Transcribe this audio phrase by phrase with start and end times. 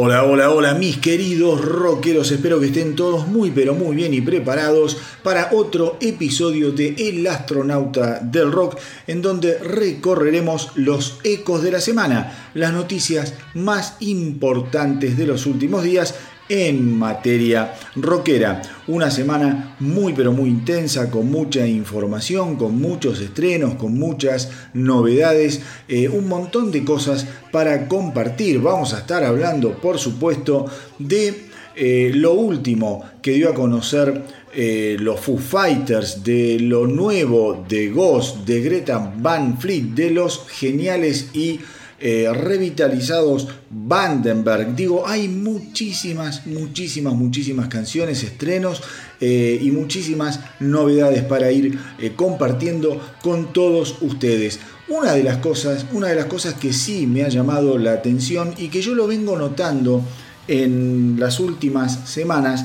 [0.00, 4.20] Hola, hola, hola mis queridos rockeros, espero que estén todos muy pero muy bien y
[4.20, 11.72] preparados para otro episodio de El astronauta del rock en donde recorreremos los ecos de
[11.72, 16.14] la semana, las noticias más importantes de los últimos días
[16.48, 18.62] en materia rockera.
[18.86, 25.60] Una semana muy pero muy intensa, con mucha información, con muchos estrenos, con muchas novedades,
[25.88, 28.60] eh, un montón de cosas para compartir.
[28.60, 30.66] Vamos a estar hablando, por supuesto,
[30.98, 37.64] de eh, lo último que dio a conocer eh, los Foo Fighters, de lo nuevo
[37.68, 41.60] de Ghost, de Greta Van Fleet, de los geniales y
[42.00, 44.76] eh, revitalizados Vandenberg.
[44.76, 48.80] Digo, hay muchísimas, muchísimas, muchísimas canciones, estrenos
[49.20, 54.60] eh, y muchísimas novedades para ir eh, compartiendo con todos ustedes.
[54.86, 58.54] Una de las cosas, una de las cosas que sí me ha llamado la atención
[58.56, 60.00] y que yo lo vengo notando
[60.46, 62.64] en las últimas semanas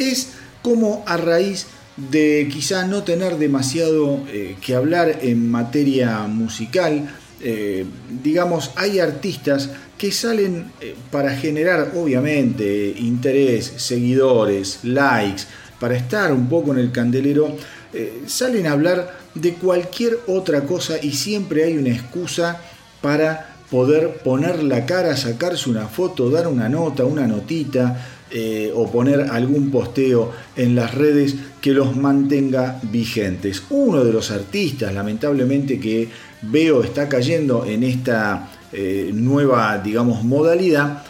[0.00, 1.66] es cómo a raíz
[2.10, 4.24] de quizá no tener demasiado
[4.60, 7.08] que hablar en materia musical,
[7.44, 7.84] eh,
[8.22, 15.42] digamos, hay artistas que salen eh, para generar, obviamente, interés, seguidores, likes,
[15.80, 17.56] para estar un poco en el candelero,
[17.92, 22.60] eh, salen a hablar de cualquier otra cosa y siempre hay una excusa
[23.00, 28.08] para poder poner la cara, sacarse una foto, dar una nota, una notita,
[28.74, 33.62] o poner algún posteo en las redes que los mantenga vigentes.
[33.68, 36.08] Uno de los artistas, lamentablemente, que
[36.42, 41.04] veo está cayendo en esta eh, nueva, digamos, modalidad,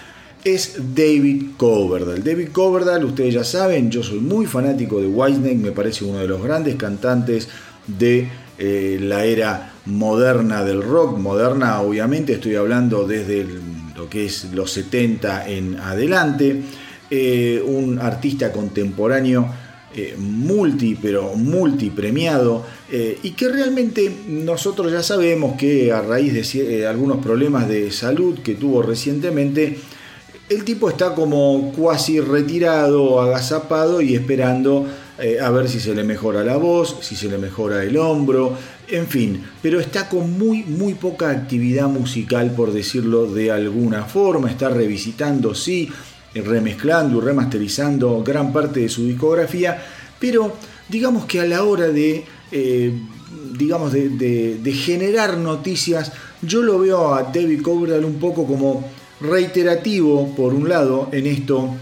[0.44, 2.20] es David Coverdale.
[2.20, 6.28] David Coverdale, ustedes ya saben, yo soy muy fanático de Whitesnake, me parece uno de
[6.28, 7.48] los grandes cantantes
[7.87, 8.28] de
[8.59, 11.19] eh, la era moderna del rock.
[11.19, 13.47] Moderna, obviamente, estoy hablando desde
[13.97, 16.62] lo que es los 70 en adelante.
[17.10, 19.47] Eh, un artista contemporáneo
[19.94, 26.80] eh, multi, pero multipremiado, eh, y que realmente nosotros ya sabemos que a raíz de
[26.80, 29.78] eh, algunos problemas de salud que tuvo recientemente,
[30.48, 34.86] el tipo está como cuasi retirado, agazapado y esperando
[35.41, 38.56] a ver si se le mejora la voz, si se le mejora el hombro,
[38.88, 44.50] en fin, pero está con muy, muy poca actividad musical, por decirlo de alguna forma,
[44.50, 45.88] está revisitando, sí,
[46.34, 49.82] remezclando y remasterizando gran parte de su discografía,
[50.19, 50.56] pero
[50.88, 52.93] digamos que a la hora de, eh,
[53.56, 58.84] digamos de, generar noticias, yo lo veo a David Coverdale un poco como
[59.21, 61.75] reiterativo, por un lado, en esto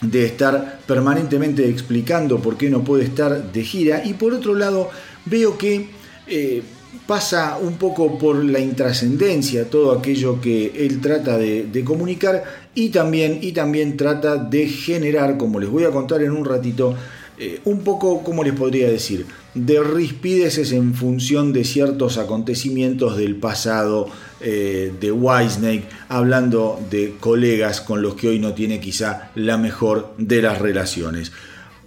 [0.00, 4.88] de estar permanentemente explicando por qué no puede estar de gira, y por otro lado,
[5.26, 5.90] veo que
[6.26, 6.62] eh,
[7.06, 13.38] pasa un poco por la intrascendencia, todo aquello que él trata de, comunicar y también,
[13.42, 16.94] y también trata de generar, como les voy a contar en un ratito,
[17.38, 23.36] eh, un poco, como les podría decir, de rispideces en función de ciertos acontecimientos del
[23.36, 24.08] pasado
[24.40, 30.14] eh, de Wisnake, hablando de colegas con los que hoy no tiene quizá la mejor
[30.18, 31.32] de las relaciones.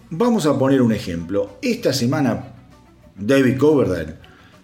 [0.10, 1.58] Vamos a poner un ejemplo.
[1.62, 2.54] Esta semana,
[3.16, 4.23] David Coverdale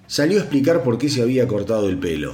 [0.10, 2.34] salió a explicar por qué se había cortado el pelo.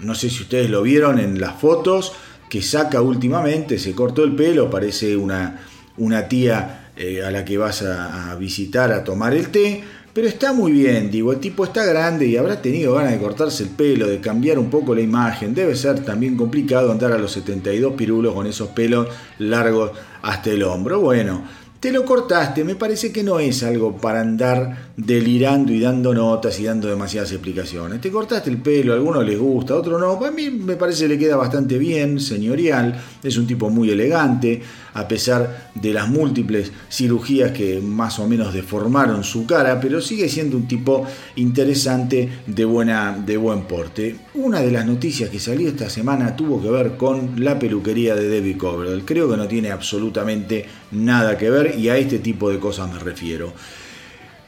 [0.00, 2.12] No sé si ustedes lo vieron en las fotos
[2.50, 5.60] que saca últimamente, se cortó el pelo, parece una,
[5.96, 9.82] una tía eh, a la que vas a, visitar a tomar el té,
[10.12, 13.62] pero está muy bien, digo, el tipo está grande y habrá tenido ganas de cortarse
[13.62, 17.30] el pelo, de cambiar un poco la imagen, debe ser también complicado andar a los
[17.32, 19.06] 72 pirulos con esos pelos
[19.38, 21.44] largos hasta el hombro, bueno,
[21.82, 26.60] te lo cortaste, me parece que no es algo para andar delirando y dando notas
[26.60, 28.00] y dando demasiadas explicaciones.
[28.00, 30.24] Te cortaste el pelo, a algunos les gusta, a otros no.
[30.24, 34.62] A mí me parece que le queda bastante bien, señorial, es un tipo muy elegante,
[34.94, 40.28] a pesar de las múltiples cirugías que más o menos deformaron su cara, pero sigue
[40.28, 41.04] siendo un tipo
[41.34, 44.18] interesante de, buena, de buen porte.
[44.34, 48.28] Una de las noticias que salió esta semana tuvo que ver con la peluquería de
[48.28, 49.02] Debbie Coverdale.
[49.04, 52.98] Creo que no tiene absolutamente nada que ver y a este tipo de cosas me
[52.98, 53.52] refiero.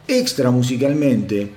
[0.07, 1.51] Extra musicalmente,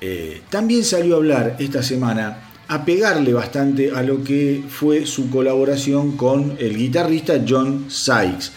[0.00, 5.30] eh, también salió a hablar esta semana a pegarle bastante a lo que fue su
[5.30, 8.52] colaboración con el guitarrista John Sykes.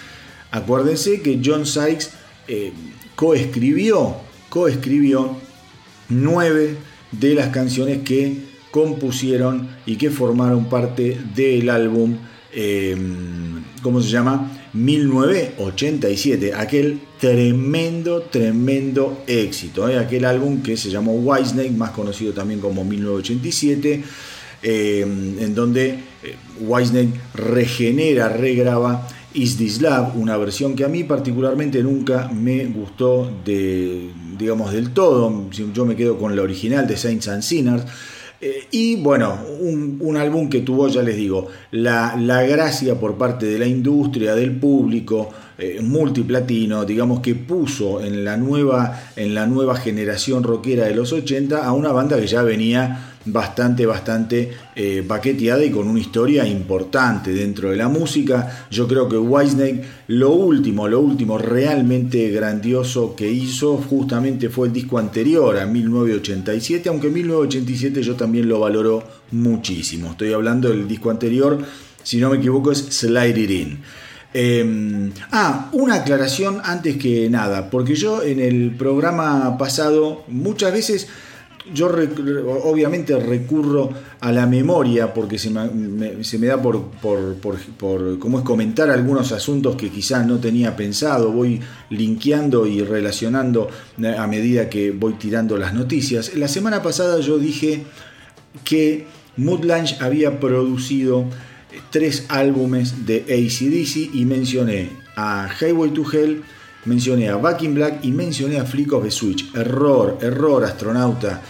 [0.51, 2.11] Acuérdense que John Sykes
[2.47, 2.73] eh,
[3.15, 4.15] coescribió,
[4.49, 5.37] coescribió
[6.09, 6.77] nueve
[7.11, 12.17] de las canciones que compusieron y que formaron parte del álbum,
[12.51, 12.95] eh,
[13.81, 14.58] ¿cómo se llama?
[14.73, 19.97] 1987, aquel tremendo, tremendo éxito, ¿eh?
[19.97, 24.03] aquel álbum que se llamó Whitesnake, más conocido también como 1987,
[24.61, 25.99] en donde
[26.59, 33.31] Whitesnake regenera, regraba Is This Love, una versión que a mí particularmente nunca me gustó
[33.43, 35.49] digamos, del todo.
[35.51, 37.83] Yo me quedo con la original de Saints and Sinners.
[38.41, 43.45] Eh, y bueno, un, álbum que tuvo, ya les digo, la, la, gracia por parte
[43.45, 49.45] de la industria, del público, eh, multiplatino, digamos que puso en la, nueva, en la
[49.45, 55.05] nueva generación rockera de los 80 a una banda que ya venía bastante, bastante eh,
[55.05, 58.67] y con una historia importante dentro de la música.
[58.69, 64.73] Yo creo que Whitesnake, lo último, lo último realmente grandioso que hizo justamente fue el
[64.73, 70.11] disco anterior a 1987, aunque 1987 yo también lo valoro muchísimo.
[70.11, 71.59] Estoy hablando del disco anterior,
[72.03, 73.79] si no me equivoco, es Slide It In.
[74.31, 81.07] Em, ah, una aclaración antes que nada, porque yo en el programa pasado muchas veces
[81.73, 81.87] yo
[82.63, 83.89] obviamente recurro
[84.19, 89.75] a la memoria porque se me, da por, por, por, ¿cómo es comentar algunos asuntos
[89.75, 93.69] que quizás no tenía pensado, voy linkeando y relacionando
[94.01, 96.35] eh, a medida que voy tirando las noticias.
[96.35, 97.83] La semana pasada yo dije
[98.63, 99.05] que
[99.37, 99.69] Mood
[99.99, 101.25] había producido
[101.91, 106.43] tres álbumes de ACDC y mencioné a Highway to Hell,
[106.85, 109.53] mencioné a Back in Black y mencioné a Flick of the Switch.
[109.55, 111.41] Error, error, astronauta.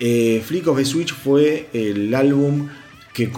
[0.00, 2.68] Eh, Flick of the Switch fue el álbum
[3.12, 3.28] que,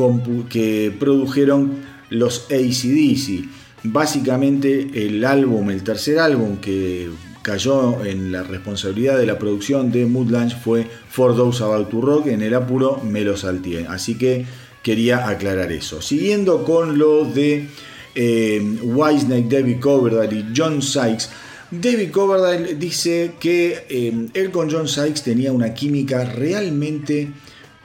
[0.98, 1.72] produjeron
[2.10, 3.44] los ACDC.
[3.84, 7.08] Básicamente el álbum, el tercer álbum que
[7.42, 12.26] cayó en la responsabilidad de la producción de Mood fue For Those About to Rock.
[12.28, 13.86] En el apuro me lo salté.
[13.86, 14.46] Así que
[14.82, 16.00] quería aclarar eso.
[16.00, 17.68] Siguiendo con lo de
[18.14, 21.28] eh, David Coverdale y John Sykes.
[21.70, 27.32] David Coverdale dice que eh, él con John Sykes tenía una química realmente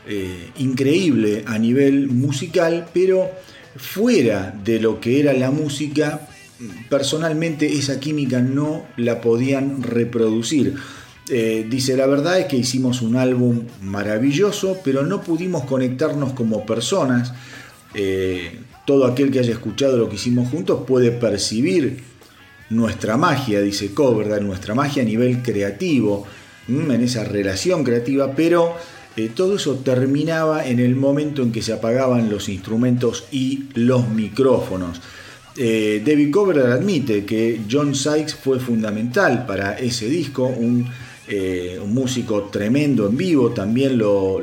[0.07, 3.29] eh, increíble a nivel musical, pero
[3.75, 6.27] fuera de lo que era la música,
[6.89, 10.75] personalmente esa química no la podían reproducir.
[11.29, 16.65] Eh, dice, la verdad es que hicimos un álbum maravilloso, pero no pudimos conectarnos como
[16.65, 17.33] personas.
[18.85, 22.10] Todo aquel que haya escuchado lo que hicimos juntos puede percibir
[22.71, 26.25] nuestra magia, dice Coverdale, nuestra magia a nivel creativo,
[26.67, 28.75] en esa relación creativa, pero
[29.15, 34.09] eh, todo eso terminaba en el momento en que se apagaban los instrumentos y los
[34.09, 35.01] micrófonos.
[35.53, 40.87] David Coverdale admite que John Sykes fue fundamental para ese disco, un
[41.33, 44.41] eh, un músico tremendo en vivo, también lo,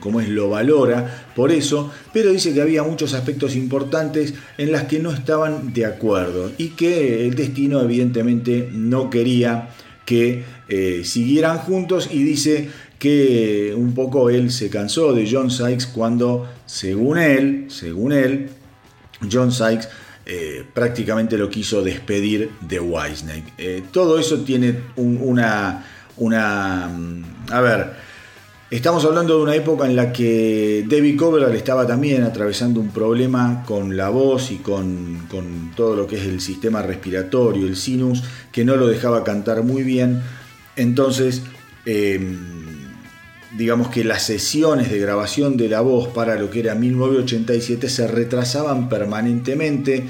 [0.00, 4.84] como es, lo valora por eso, pero dice que había muchos aspectos importantes en las
[4.84, 9.68] que no estaban de acuerdo y que el destino evidentemente no quería
[10.06, 15.88] que eh, siguieran juntos y dice que un poco él se cansó de John Sykes
[15.88, 18.48] cuando, según él, según él,
[19.30, 19.88] John Sykes
[20.24, 23.82] eh, prácticamente lo quiso despedir de Whitesnake.
[23.92, 25.84] todo eso tiene una
[26.16, 26.90] una...
[27.50, 28.04] A ver,
[28.74, 33.62] Estamos hablando de una época en la que David Coverdale estaba también atravesando un problema
[33.64, 35.28] con la voz y con,
[35.76, 39.84] todo lo que es el sistema respiratorio, el sinus, que no lo dejaba cantar muy
[39.84, 40.22] bien.
[40.74, 41.42] Entonces,
[41.86, 42.36] em,
[43.56, 48.08] digamos que las sesiones de grabación de la voz para lo que era 1987 se
[48.08, 50.04] retrasaban permanentemente.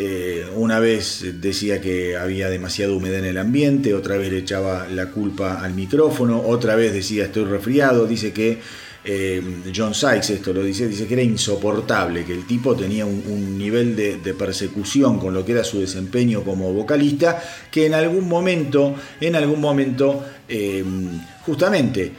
[0.00, 4.86] Eh, una vez decía que había demasiada humedad en el ambiente, otra vez le echaba
[4.86, 8.60] la culpa al micrófono, otra vez decía estoy resfriado, dice que
[9.04, 9.42] eh,
[9.74, 13.96] John Sykes esto lo dice, dice que era insoportable, que el tipo tenía un, nivel
[13.96, 19.34] de, persecución con lo que era su desempeño como vocalista, que en algún momento, en
[19.34, 20.84] algún momento, eh,
[21.44, 22.12] justamente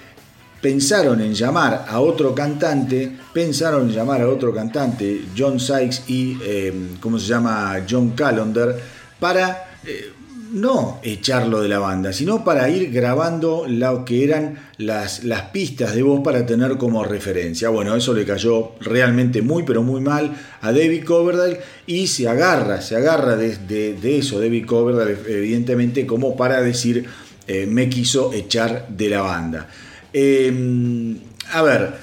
[0.61, 6.37] pensaron en llamar a otro cantante, pensaron en llamar a otro cantante, John Sykes y,
[6.43, 7.85] eh, ¿cómo se llama?
[7.89, 8.75] John Callender,
[9.19, 10.11] para eh,
[10.51, 15.93] no echarlo de la banda, sino para ir grabando lo que eran las, las, pistas
[15.93, 17.69] de voz para tener como referencia.
[17.69, 22.81] Bueno, eso le cayó realmente muy, pero muy mal a David Coverdale y se agarra,
[22.81, 27.05] se agarra de, eso David Coverdale, evidentemente, como para decir,
[27.47, 29.67] eh, me quiso echar de la banda.
[30.13, 31.17] Em,
[31.51, 31.93] a ver,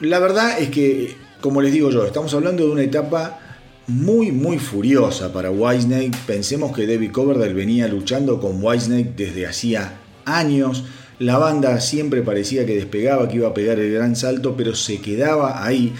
[0.00, 3.40] la verdad es que, como les digo yo, estamos hablando de una etapa
[3.86, 6.16] muy, muy furiosa para Whitesnake.
[6.26, 10.84] Pensemos que David Coverdale venía luchando con Whitesnake desde hacía años.
[11.18, 15.00] La banda siempre parecía que despegaba, que iba a pegar el gran salto, pero se
[15.00, 15.94] quedaba ahí.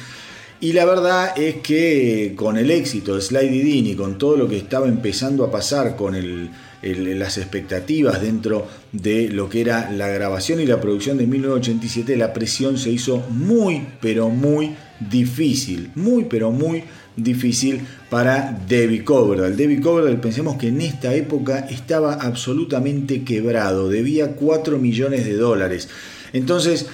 [0.60, 4.56] Y la verdad es que con el éxito de Dean y con todo lo que
[4.56, 6.50] estaba empezando a pasar con el,
[6.82, 12.32] las expectativas dentro de lo que era la grabación y la producción de 1987, la
[12.32, 16.84] presión se hizo muy, pero muy difícil, muy, pero muy
[17.16, 17.80] difícil
[18.10, 19.56] para David Coverdale.
[19.56, 25.88] David Coverdale, pensemos que en esta época estaba absolutamente quebrado, debía 4 millones de dólares.
[26.32, 26.86] Entonces,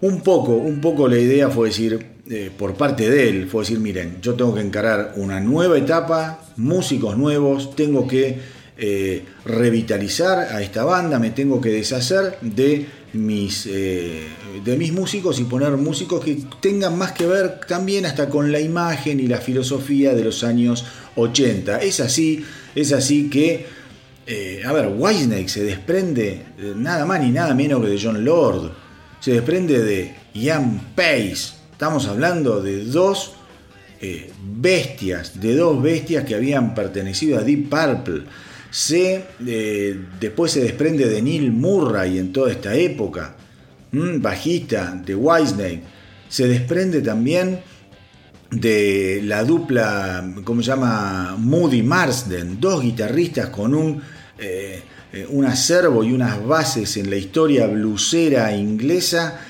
[0.00, 3.80] un poco, un poco la idea fue decir, eh, por parte de él, fue decir,
[3.80, 8.38] miren, yo tengo que encarar una nueva etapa, músicos nuevos, tengo que
[8.76, 14.26] eh, revitalizar a esta banda, me tengo que deshacer de mis, eh,
[14.64, 18.58] de mis músicos y poner músicos que tengan más que ver también hasta con la
[18.58, 21.82] imagen y la filosofía de los años 80.
[21.82, 23.64] Es así, es así que,
[24.26, 26.42] eh, a ver, Whitesnake se desprende
[26.74, 28.72] nada más ni nada menos que de John Lord,
[29.20, 33.34] se desprende de Ian Pace, estamos hablando de dos
[34.42, 38.24] bestias, de dos bestias que habían pertenecido a Deep Purple
[38.74, 43.36] se, eh, después se desprende de Neil Murray en toda esta época,
[43.92, 45.82] bajista de Whitesnake.
[46.28, 47.60] Se desprende también
[48.50, 51.36] de la dupla, ¿cómo se llama?
[51.38, 54.02] Moody Marsden, dos guitarristas con un,
[54.40, 59.40] eh, eh, un acervo y unas bases en la historia blusera inglesa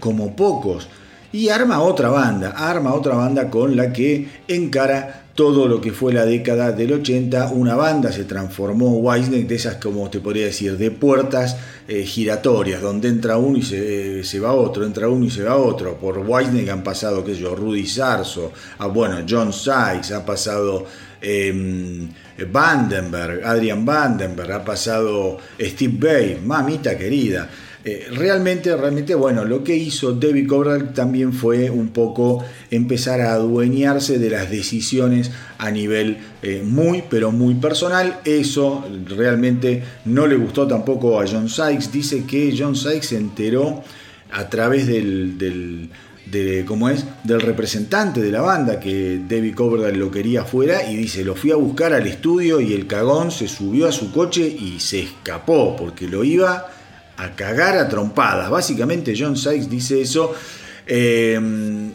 [0.00, 0.88] como pocos.
[1.30, 6.12] Y arma otra banda, arma otra banda con la que encara todo lo que fue
[6.12, 10.76] la década del 80, una banda se transformó, Wisney, de esas como te podría decir,
[10.76, 11.56] de puertas
[11.88, 15.56] eh, giratorias, donde entra uno y se, se, va otro, entra uno y se va
[15.56, 15.96] otro.
[15.96, 20.84] Por Wisney han pasado, qué sé yo, Rudy Sarso, a, bueno, John Sykes, ha pasado
[21.22, 22.08] eh,
[22.50, 27.48] Vandenberg, Adrian Vandenberg, ha pasado Steve Bay, mamita querida.
[27.84, 33.32] Eh, realmente, realmente, bueno, lo que hizo David Coverdale también fue un poco empezar a
[33.32, 38.20] adueñarse de las decisiones a nivel eh, muy, pero muy personal.
[38.24, 41.90] Eso realmente no le gustó tampoco a John Sykes.
[41.90, 43.82] Dice que John Sykes se enteró
[44.30, 45.90] a través del, del
[46.26, 47.04] de, ¿cómo es?
[47.24, 51.50] del representante de la banda que David Coverdale lo quería fuera y dice, lo fui
[51.50, 55.74] a buscar al estudio y el cagón se subió a su coche y se escapó
[55.76, 56.68] porque lo iba
[57.16, 58.50] a cagar a trompadas.
[58.50, 60.34] Básicamente John Sykes dice eso.
[60.84, 61.38] Eh,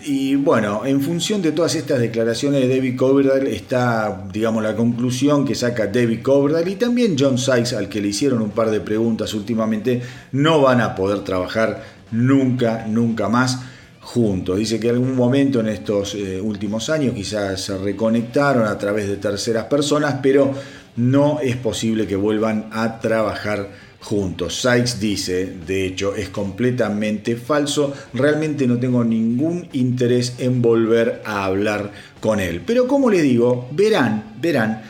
[0.06, 5.46] y bueno, en función de todas estas declaraciones de David Coverdale está, digamos, la conclusión
[5.46, 8.80] que saca David Coverdale y también John Sykes, al que le hicieron un par de
[8.80, 13.60] preguntas últimamente, no van a poder trabajar nunca, nunca más
[14.00, 14.58] juntos.
[14.58, 19.10] Dice que en algún momento en estos eh, últimos años quizás se reconectaron a través
[19.10, 20.54] de terceras personas, pero
[20.96, 23.70] no es posible que vuelvan a trabajar
[24.02, 24.62] juntos.
[24.62, 31.46] Sykes dice, de hecho, es completamente falso, realmente no tengo ningún interés en volver a
[31.46, 32.62] hablar con él.
[32.66, 34.82] Pero como le digo, verán, verán,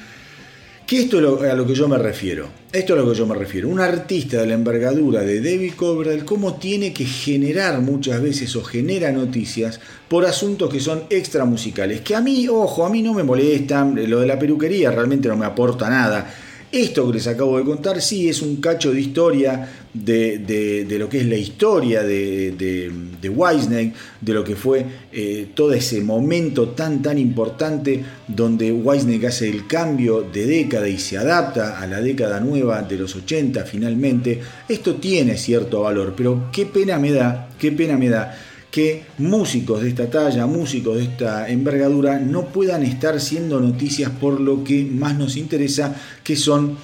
[0.86, 2.48] que esto es a lo que yo me refiero.
[2.72, 3.68] Esto es a lo que yo me refiero.
[3.68, 8.64] Un artista de la envergadura de David Coverdale, cómo tiene que generar muchas veces o
[8.64, 12.02] genera noticias por asuntos que son extra musicales.
[12.02, 13.96] Que a mí, ojo, a mí no me molestan.
[14.10, 16.34] Lo de la peluquería realmente no me aporta nada
[16.72, 21.20] esto que les acabo de contar sí es un cacho de historia de, lo que
[21.20, 27.02] es la historia de, de, de de lo que fue eh, todo ese momento tan
[27.02, 32.40] tan importante donde Wisney hace el cambio de década y se adapta a la década
[32.40, 34.42] nueva de los 80 finalmente.
[34.68, 38.38] Esto tiene cierto valor, pero qué pena me da, qué pena me da
[38.72, 44.40] que músicos de esta talla, músicos de esta envergadura, no puedan estar siendo noticias por
[44.40, 46.78] lo que más nos interesa, que son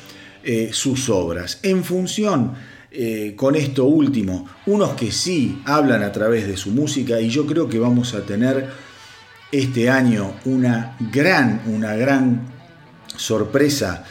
[0.44, 1.60] eh, sus obras.
[1.64, 2.54] En función
[2.92, 7.46] eh, con esto último, unos que sí hablan a través de su música y yo
[7.46, 8.70] creo que vamos a tener
[9.52, 12.48] este año una gran, una gran
[13.16, 14.04] sorpresa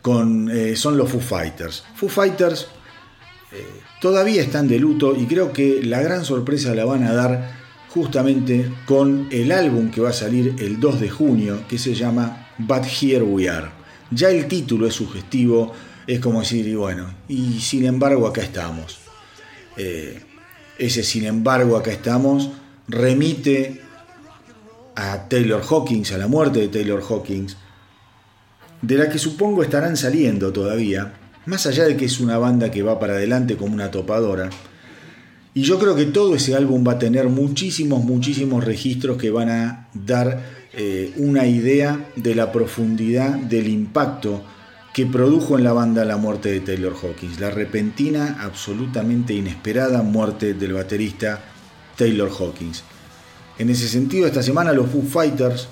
[0.00, 1.84] con, eh, son los Foo Fighters.
[1.94, 2.68] Foo Fighters
[4.00, 7.56] todavía están de luto y creo que la gran sorpresa la van a dar
[7.88, 12.48] justamente con el álbum que va a salir el 2 de junio que se llama
[12.58, 13.68] But Here We Are.
[14.10, 15.72] Ya el título es sugestivo,
[16.06, 18.98] es como decir, y bueno, y sin embargo acá estamos.
[19.76, 20.20] Eh,
[20.78, 22.50] ese sin embargo acá estamos
[22.88, 23.80] remite
[24.94, 27.56] a Taylor Hawkins, a la muerte de Taylor Hawkins,
[28.82, 31.14] de la que supongo estarán saliendo todavía
[31.46, 34.50] más allá de que es una banda que va para adelante como una topadora,
[35.54, 39.48] y yo creo que todo ese álbum va a tener muchísimos, muchísimos registros que van
[39.48, 40.42] a dar
[40.74, 44.42] eh, una idea de la profundidad del impacto
[44.92, 50.52] que produjo en la banda la muerte de Taylor Hawkins, la repentina, absolutamente inesperada muerte
[50.52, 51.40] del baterista
[51.96, 52.82] Taylor Hawkins.
[53.58, 55.68] En ese sentido, esta semana los Foo Fighters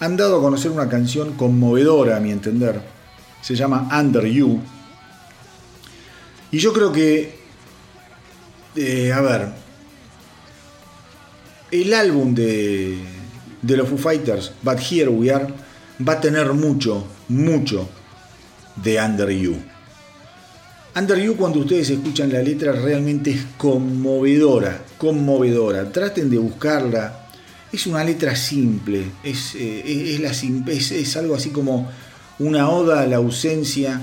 [0.00, 2.80] han dado a conocer una canción conmovedora, a mi entender,
[3.42, 4.58] se llama Under You.
[6.50, 7.38] Y yo creo que,
[8.76, 9.48] eh, a ver,
[11.70, 12.98] el álbum de,
[13.60, 15.48] de los Foo Fighters, But Here We Are,
[16.06, 17.88] va a tener mucho, mucho
[18.76, 19.56] de Under You.
[20.94, 25.90] Under You cuando ustedes escuchan la letra realmente es conmovedora, conmovedora.
[25.90, 27.28] Traten de buscarla.
[27.72, 31.90] Es una letra simple, es, eh, la, es, algo así como
[32.38, 34.00] una oda a la ausencia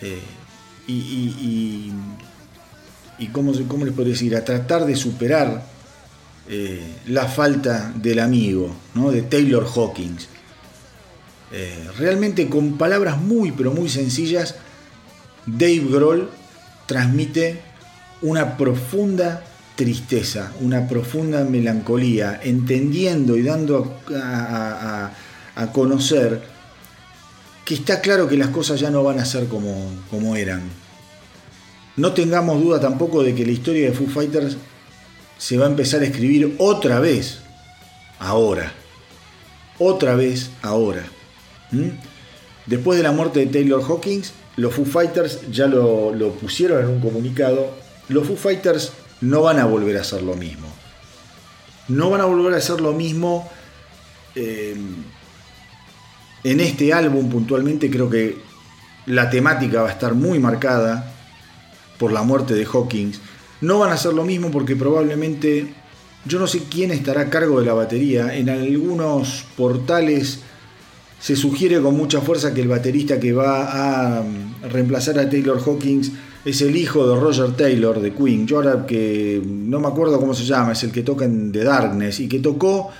[0.00, 0.20] eh,
[0.86, 1.90] y,
[3.32, 4.36] ¿cómo, ¿cómo, les podría decir?
[4.36, 5.64] A tratar de superar
[6.48, 9.10] eh, la falta del amigo, ¿no?
[9.10, 10.28] de Taylor Hawkins.
[11.98, 14.56] realmente con palabras muy pero muy sencillas
[15.46, 16.30] Dave Grohl
[16.86, 17.60] transmite
[18.22, 19.42] una profunda
[19.74, 25.10] tristeza, una profunda melancolía, entendiendo y dando a,
[25.72, 26.42] conocer
[27.74, 30.62] está claro que las cosas ya no van a ser como, como eran.
[31.96, 34.56] No tengamos duda tampoco de que la historia de Foo Fighters
[35.38, 37.40] se va a empezar a escribir otra vez,
[38.18, 38.72] ahora.
[39.78, 41.04] Otra vez, ahora.
[41.70, 41.88] ¿Mm?
[42.66, 47.00] Después de la muerte de Taylor Hawkins, los Foo Fighters ya lo, pusieron en un
[47.00, 47.74] comunicado.
[48.08, 50.68] Los Foo Fighters no van a volver a hacer lo mismo.
[51.88, 53.50] No van a volver a hacer lo mismo.
[54.34, 54.76] Eh,
[56.44, 58.36] en este álbum puntualmente creo que
[59.06, 61.12] la temática va a estar muy marcada
[61.98, 63.20] por la muerte de Hawkins.
[63.60, 65.72] No van a hacer lo mismo porque probablemente
[66.24, 68.36] yo no sé quién estará a cargo de la batería.
[68.36, 70.40] En algunos portales
[71.20, 75.60] se sugiere con mucha fuerza que el baterista que va a mm, reemplazar a Taylor
[75.64, 76.10] Hawkins
[76.44, 78.46] es el hijo de Roger Taylor de Queen.
[78.46, 81.62] Yo ahora que no me acuerdo cómo se llama, es el que toca en The
[81.62, 82.90] Darkness y que tocó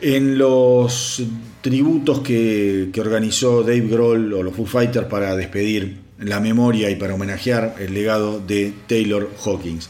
[0.00, 1.22] en los
[1.60, 7.14] tributos que, organizó Dave Grohl o los Foo Fighters para despedir la memoria y para
[7.14, 9.88] homenajear el legado de Taylor Hawkins.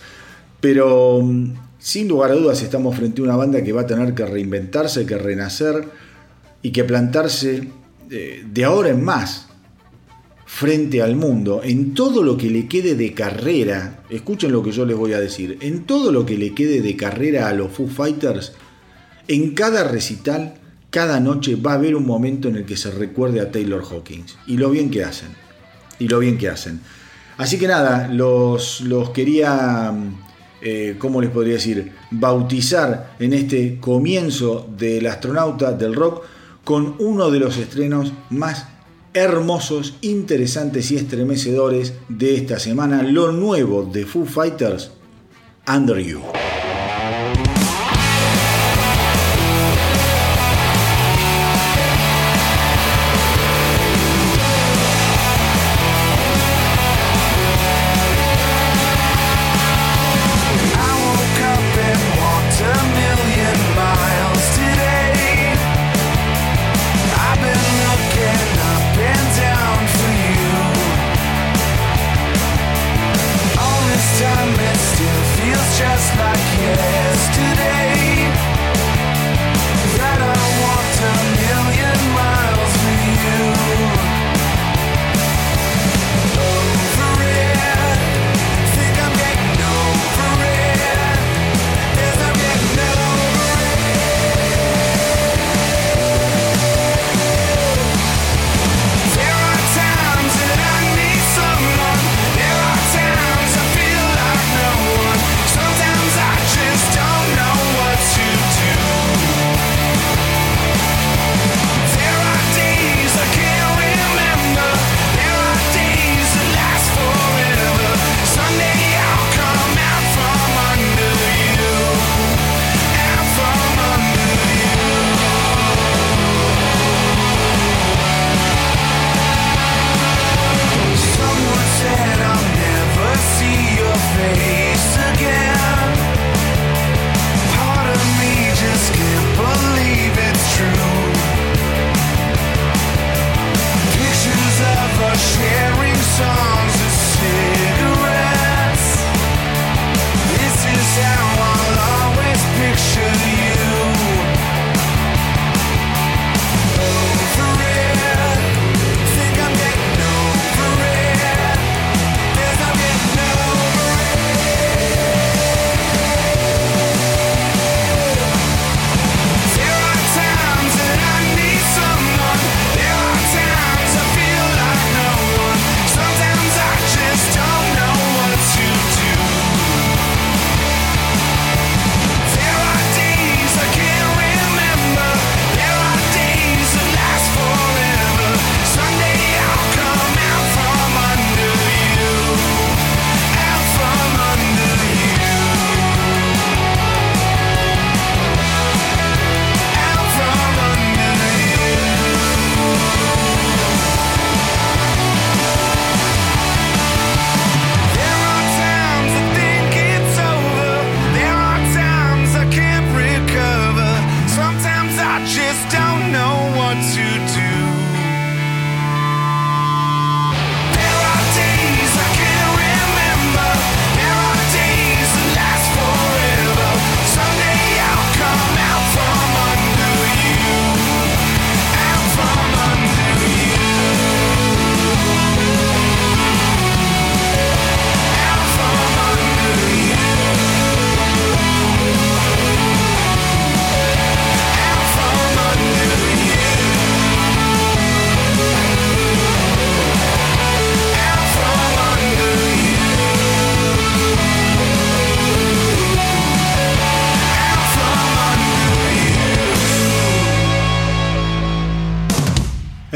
[0.61, 4.15] Pero mm, sin lugar a dudas estamos frente a una banda que va a tener
[4.15, 5.85] que reinventarse, que renacer
[6.63, 7.69] y que plantarse
[8.11, 9.49] eh, de ahora en más
[10.49, 14.87] frente al mundo, en todo lo que le quede de carrera, escuchen lo que yo
[14.87, 17.87] les voy a decir, en todo lo que le quede de carrera a los Foo
[17.87, 18.55] Fighters,
[19.29, 20.55] en cada recital,
[20.91, 24.37] cada noche va a haber un momento en el que se recuerde a Taylor Hawkins
[24.47, 25.29] y lo bien que hacen,
[25.99, 26.81] y lo bien que hacen.
[27.37, 29.95] Así que nada, los, los quería,
[30.61, 36.25] eh, ¿cómo les podría decir?, bautizar en este comienzo del astronauta del rock
[36.65, 38.67] con uno de los estrenos más
[39.15, 44.91] hermosos, interesantes y estremecedores de esta semana, lo nuevo de Foo Fighters,
[45.67, 46.21] Under You.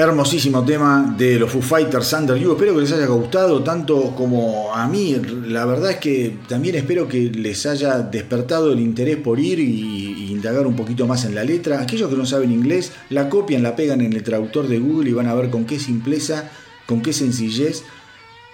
[0.03, 2.53] Hermosísimo tema de los Foo Fighters Under You.
[2.55, 5.15] Espero que les haya gustado tanto como a mí.
[5.47, 10.33] La verdad es que también espero que les haya despertado el interés por ir y,
[10.33, 11.81] indagar un poquito más en la letra.
[11.81, 15.13] Aquellos que no saben inglés, la copian, la pegan en el traductor de Google y
[15.13, 16.51] van a ver con qué simpleza,
[16.87, 17.85] con qué sencillez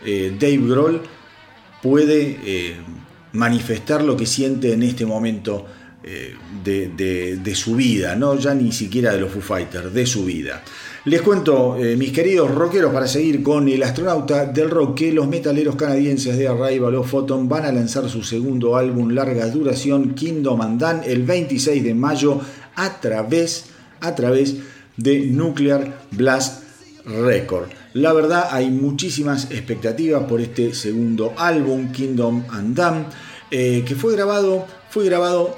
[0.05, 1.01] eh, Dave Grohl
[1.83, 2.77] puede eh,
[3.33, 5.65] manifestar lo que siente en este momento
[6.03, 10.63] eh, de, su vida, no ya ni siquiera de los Foo Fighters, de su vida.
[11.09, 15.27] Les cuento, eh, mis queridos rockeros, para seguir con el astronauta del rock, que los
[15.27, 20.61] metaleros canadienses de Arrival of Photon van a lanzar su segundo álbum larga duración, Kingdom
[20.61, 22.42] and Dan, el 26 de mayo
[22.75, 24.57] a través, a través
[24.99, 26.64] de Nuclear Blast
[27.07, 27.68] Record.
[27.94, 33.07] La verdad, hay muchísimas expectativas por este segundo álbum, Kingdom and Dan,
[33.51, 35.57] eh, que fue grabado, fue grabado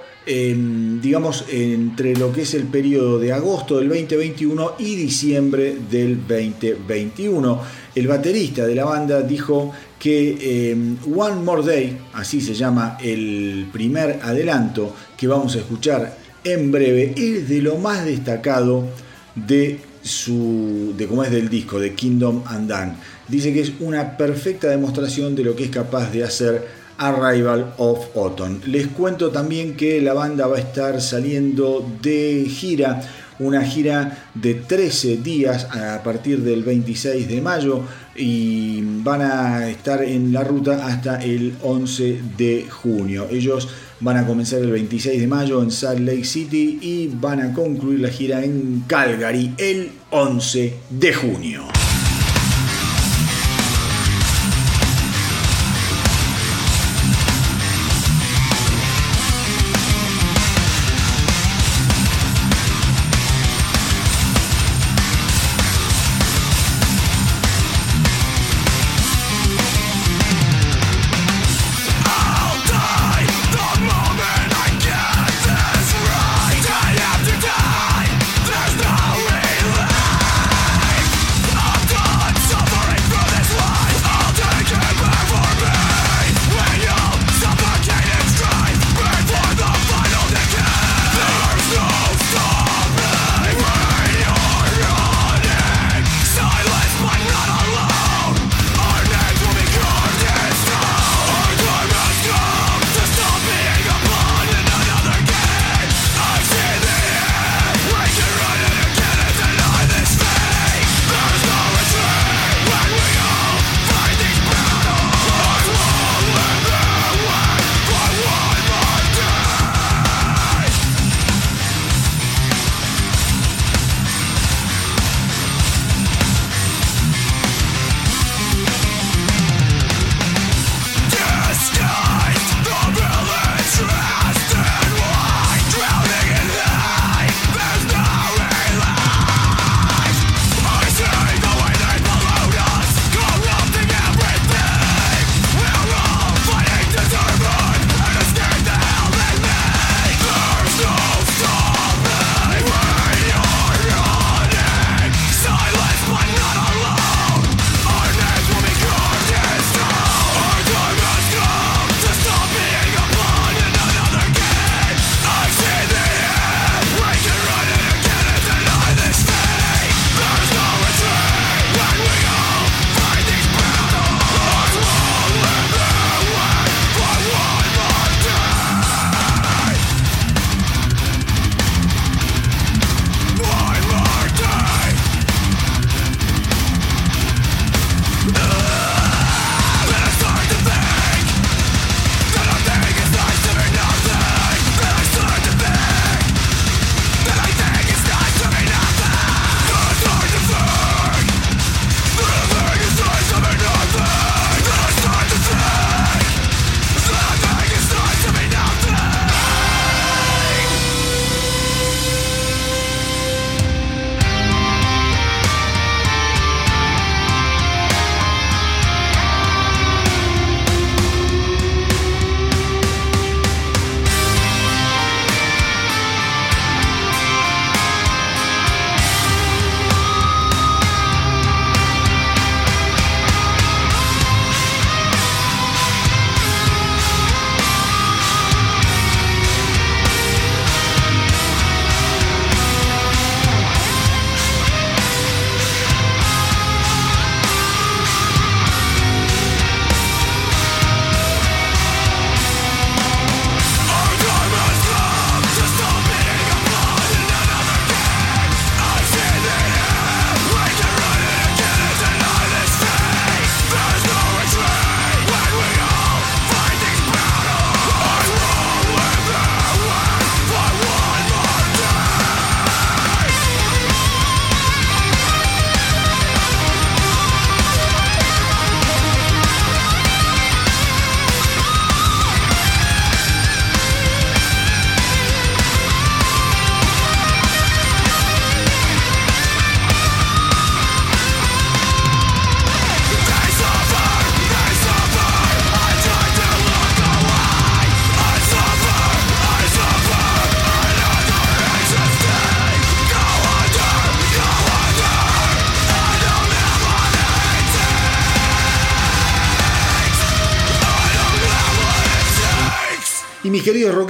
[1.00, 7.60] digamos, entre lo que es el periodo de agosto del 2021 y diciembre del 2021.
[7.96, 13.68] El baterista de la banda dijo que em, One More Day, así se llama el
[13.72, 18.84] primer adelanto que vamos a escuchar en breve, es de lo más destacado
[19.34, 22.96] de su de cómo es del disco de Kingdom and Dan.
[23.28, 28.14] Dice que es una perfecta demostración de lo que es capaz de hacer Arrival of
[28.14, 28.60] Autumn.
[28.66, 33.00] Les cuento también que la banda va a estar saliendo de gira,
[33.38, 37.80] una gira de 13 días a partir del 26 de mayo
[38.14, 43.26] y van a estar en la ruta hasta el 11 de junio.
[43.30, 43.68] Ellos
[44.00, 48.00] van a comenzar el 26 de mayo en Salt Lake City y van a concluir
[48.00, 51.64] la gira en Calgary el 11 de junio.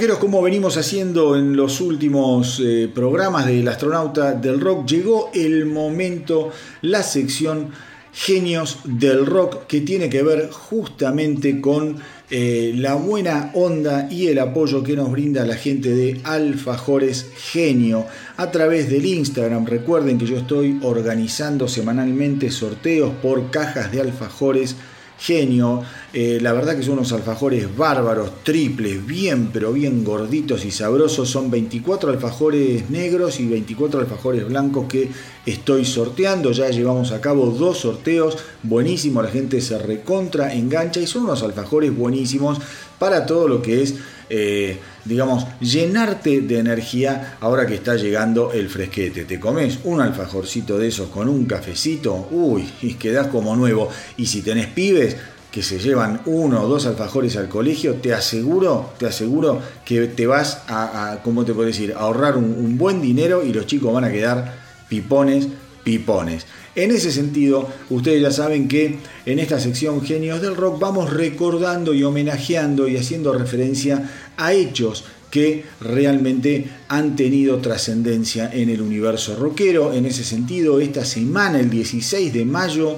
[0.09, 6.49] Como venimos haciendo en los últimos eh, programas del astronauta del rock, llegó el momento,
[6.81, 7.69] la sección
[8.11, 11.97] Genios del Rock, que tiene que ver justamente con
[12.31, 18.05] eh, la buena onda y el apoyo que nos brinda la gente de Alfajores Genio
[18.37, 19.67] a través del Instagram.
[19.67, 24.75] Recuerden que yo estoy organizando semanalmente sorteos por cajas de alfajores
[25.21, 25.83] genio.
[26.13, 31.29] Eh, la verdad que son unos alfajores bárbaros, triples, bien, pero bien gorditos y sabrosos.
[31.29, 35.09] Son 24 alfajores negros y 24 alfajores blancos que
[35.45, 36.51] estoy sorteando.
[36.51, 38.37] Ya llevamos a cabo dos sorteos.
[38.63, 42.59] Buenísimo, la gente se recontra, engancha y son unos alfajores buenísimos
[42.97, 43.95] para todo lo que es,
[44.33, 49.25] eh, digamos, llenarte de energía ahora que está llegando el fresquete.
[49.25, 53.89] Te comes un alfajorcito de esos con un cafecito, uy, y quedás como nuevo.
[54.15, 55.17] Y si tenés pibes,
[55.51, 60.25] que se llevan uno o dos alfajores al colegio, te aseguro, te aseguro que te
[60.25, 64.11] vas a, ¿cómo te puedo decir?, ahorrar un buen dinero y los chicos van a
[64.13, 64.53] quedar
[64.87, 65.49] pipones,
[65.83, 66.45] pipones.
[66.75, 71.93] En ese sentido, ustedes ya saben que en esta sección Genios del Rock vamos recordando
[71.93, 79.35] y homenajeando y haciendo referencia a hechos que realmente han tenido trascendencia en el universo
[79.35, 79.93] rockero.
[79.93, 82.97] En ese sentido, esta semana, el 16 de mayo,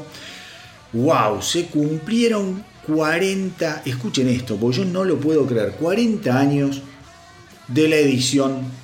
[0.93, 6.81] wow, se cumplieron 40, escuchen esto, porque yo no lo puedo creer, 40 años
[7.67, 8.82] de la edición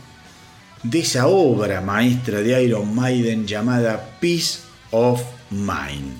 [0.83, 4.59] de esa obra maestra de Iron Maiden llamada Peace
[4.91, 6.17] of Mind.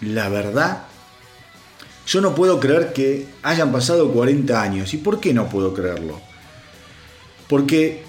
[0.00, 0.84] La verdad,
[2.06, 4.92] yo no puedo creer que hayan pasado 40 años.
[4.94, 6.20] ¿Y por qué no puedo creerlo?
[7.48, 8.02] Porque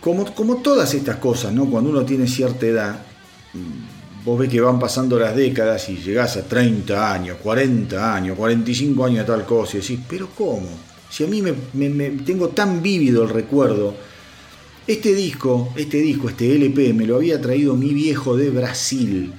[0.00, 1.68] como, como todas estas cosas, ¿no?
[1.68, 3.02] cuando uno tiene cierta edad,
[4.24, 9.04] vos ves que van pasando las décadas y llegás a 30 años, 40 años, 45
[9.04, 10.68] años de tal cosa y decís, pero ¿cómo?
[11.10, 11.54] Si a mí me,
[11.88, 13.94] me tengo tan vívido el recuerdo
[14.86, 19.32] este disco, este disco, este LP, me lo había traído mi viejo de Brasil.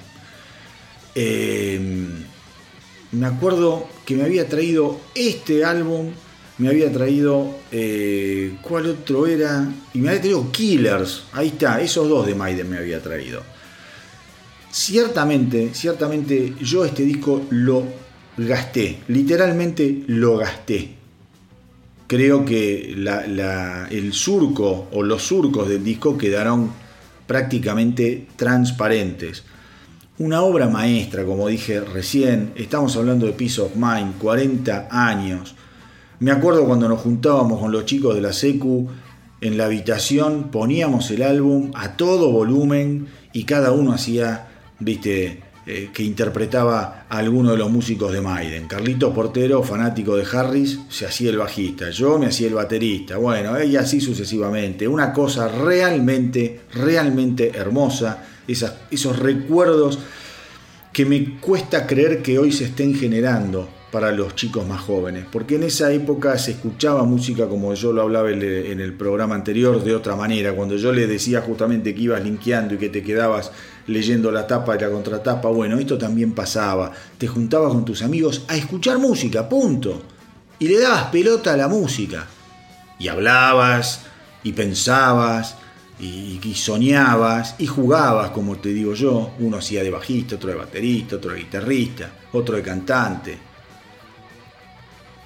[1.16, 2.10] Em,
[3.14, 6.12] me acuerdo que me había traído este álbum,
[6.58, 9.72] me había traído, eh, ¿cuál otro era?
[9.94, 13.42] Y me había traído Killers, ahí está, esos dos de Maiden me había traído.
[14.70, 17.84] Ciertamente, ciertamente yo este disco lo
[18.38, 20.97] gasté, literalmente lo gasté
[22.08, 26.72] creo que el surco o los surcos del disco quedaron
[27.28, 29.44] prácticamente transparentes.
[30.18, 35.54] Una obra maestra, como dije recién, estamos hablando de Peace of Mind, 40 años.
[36.20, 38.88] Me acuerdo cuando nos juntábamos con los chicos de la Secu
[39.42, 44.48] en la habitación, poníamos el álbum a todo volumen y cada uno hacía,
[44.80, 48.70] viste, eh, que interpretaba a alguno de los músicos de Maiden.
[48.70, 53.62] Carlitos Portero, fanático de Harris, se hacía el bajista, yo me hacía el baterista, bueno,
[53.62, 54.88] y así sucesivamente.
[54.88, 60.00] Una cosa realmente, realmente hermosa, esos recuerdos
[60.94, 65.56] que me cuesta creer que hoy se estén generando para los chicos más jóvenes, porque
[65.56, 69.96] en esa época se escuchaba música como yo lo hablaba en el programa anterior de
[69.96, 73.52] otra manera, cuando yo le decía justamente que ibas linkeando y que te quedabas
[73.88, 78.44] leyendo la tapa y la contratapa, bueno, esto también pasaba, te juntabas con tus amigos
[78.50, 80.02] a escuchar música, punto,
[80.60, 82.28] y le dabas pelota a la música,
[83.00, 84.02] y hablabas,
[84.44, 85.56] y pensabas,
[86.00, 89.32] y, y, soñabas y jugabas, como te digo yo.
[89.40, 93.47] Uno hacía de bajista, otro de baterista, otro de guitarrista, otro de cantante.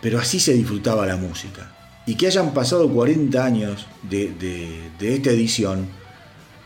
[0.01, 1.71] Pero así se disfrutaba la música.
[2.05, 5.85] Y que hayan pasado 40 años de, esta edición,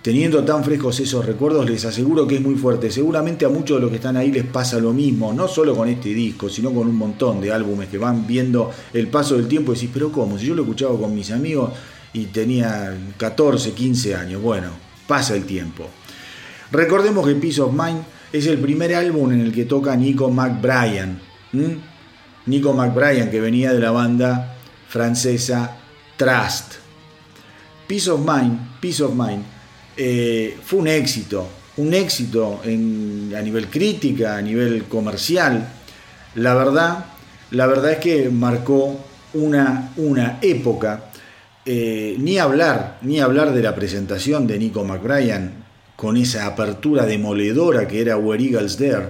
[0.01, 2.89] teniendo tan frescos esos recuerdos, les aseguro que es muy fuerte.
[2.89, 5.89] Seguramente a muchos de los que están ahí les pasa lo mismo, no solo con
[5.89, 9.73] este disco, sino con un montón de álbumes que van viendo el paso del tiempo
[9.73, 10.39] y decís, pero ¿cómo?
[10.39, 11.71] Si yo lo escuchaba con mis amigos
[12.13, 14.69] y tenía 14, 15 años, bueno,
[15.05, 15.89] pasa el tiempo.
[16.71, 21.19] Recordemos que Peace of Mind es el primer álbum en el que toca Nico McBrien.
[22.45, 24.55] Nico McBrien, que venía de la banda
[24.87, 25.77] francesa
[26.17, 26.75] Trust.
[27.87, 29.43] Peace of Mind, Peace of Mind,
[29.97, 35.67] eh, fue un éxito, un éxito a nivel crítica, a nivel comercial.
[36.35, 37.05] La verdad,
[37.51, 38.99] la verdad es que marcó
[39.33, 41.05] una, una época.
[41.65, 47.87] Eh, ni hablar, ni hablar de la presentación de Nico McBrien con esa apertura demoledora
[47.87, 49.09] que era Where Eagles There,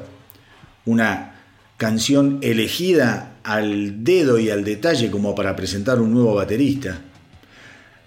[0.86, 1.35] una
[1.78, 7.02] canción elegida al dedo y al detalle como para presentar un nuevo baterista.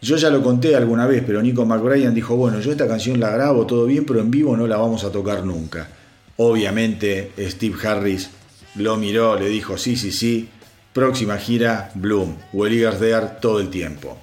[0.01, 3.31] Yo ya lo conté alguna vez, pero Nico McBrien dijo, bueno, yo esta canción la
[3.31, 5.89] grabo todo bien, pero en vivo no la vamos a tocar nunca.
[6.37, 8.31] Obviamente Steve Harris
[8.77, 10.49] lo miró, le dijo, sí, sí, sí,
[10.93, 14.19] próxima gira Bloom, Welligers There todo el tiempo.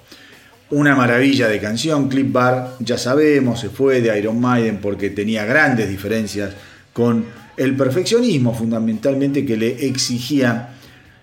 [0.70, 5.44] Una maravilla de canción, Clip Bar, ya sabemos, se fue de Iron Maiden porque tenía
[5.44, 6.54] grandes diferencias
[6.92, 10.76] con el perfeccionismo fundamentalmente que le exigía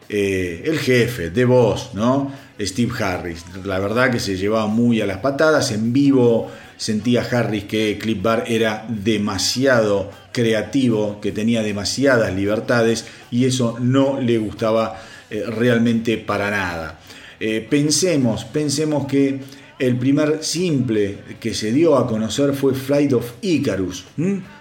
[0.10, 2.32] eh, el jefe de voz, ¿no?
[2.60, 3.46] Steve Harris.
[3.66, 5.72] La verdad que se llevaba muy a las patadas.
[5.72, 13.46] En vivo sentía Harris que Clip Bar era demasiado creativo, que tenía demasiadas libertades y
[13.46, 17.00] eso no le gustaba eh, realmente para nada.
[17.40, 19.40] Eh, pensemos, pensemos que
[19.80, 24.06] el primer simple que se dio a conocer fue Flight of Icarus.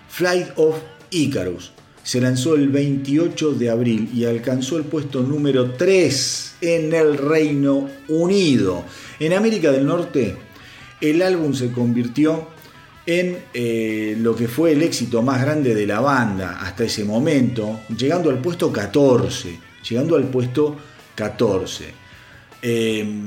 [0.08, 0.76] Flight of
[1.12, 1.72] Icarus.
[2.02, 7.88] Se lanzó el 28 de abril y alcanzó el puesto número 3 en el Reino
[8.08, 8.84] Unido.
[9.20, 10.36] En América del Norte,
[11.00, 12.48] el álbum se convirtió
[13.06, 17.80] en eh, lo que fue el éxito más grande de la banda hasta ese momento,
[17.96, 20.76] llegando al puesto 14 llegando al puesto
[21.14, 21.86] 14.
[22.62, 23.26] Em,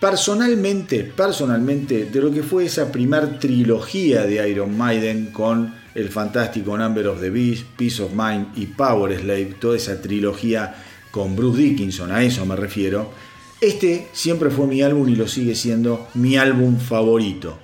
[0.00, 6.76] personalmente, personalmente, de lo que fue esa primera trilogía de Iron Maiden con el fantástico
[6.76, 10.74] Number of the Beast, Peace of Mind y Power Slave, toda esa trilogía
[11.10, 13.12] con Bruce Dickinson, a eso me refiero,
[13.60, 17.58] este siempre fue mi álbum y lo sigue siendo mi álbum favorito.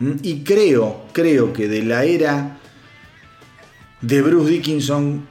[0.00, 0.12] ¿Mm?
[0.22, 2.58] Y creo, creo que de la era
[4.00, 5.26] de Bruce Dickinson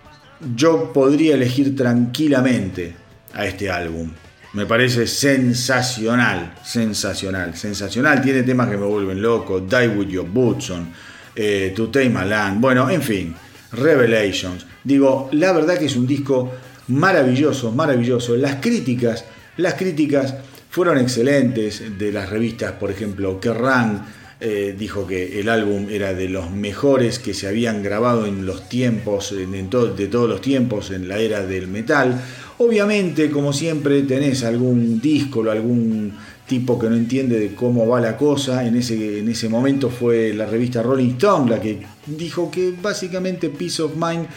[0.55, 2.95] yo podría elegir tranquilamente
[3.33, 4.11] a este álbum.
[4.53, 8.21] Me parece sensacional, sensacional, sensacional.
[8.21, 9.59] Tiene temas que me vuelven loco.
[9.59, 10.93] Die With Your Boots On,
[11.35, 12.61] eh, To Tame My Land.
[12.61, 13.35] Bueno, en fin,
[13.71, 14.65] Revelations.
[14.83, 16.51] Digo, la verdad que es un disco
[16.87, 18.35] maravilloso, maravilloso.
[18.35, 19.25] Las críticas,
[19.57, 20.35] las críticas
[20.69, 24.23] fueron excelentes de las revistas, por ejemplo, Kerrang!
[24.45, 28.67] Eh, dijo que el álbum era de los mejores que se habían grabado en los
[28.67, 32.19] tiempos, en, de todos los tiempos, en la era del metal.
[32.57, 36.13] Obviamente, como siempre, tenés algún disco algún
[36.59, 38.65] que no entiende de cómo va la cosa.
[38.65, 43.49] En ese, en ese momento fue la revista Rolling Stone la que dijo que básicamente
[43.49, 44.27] Peace of Mind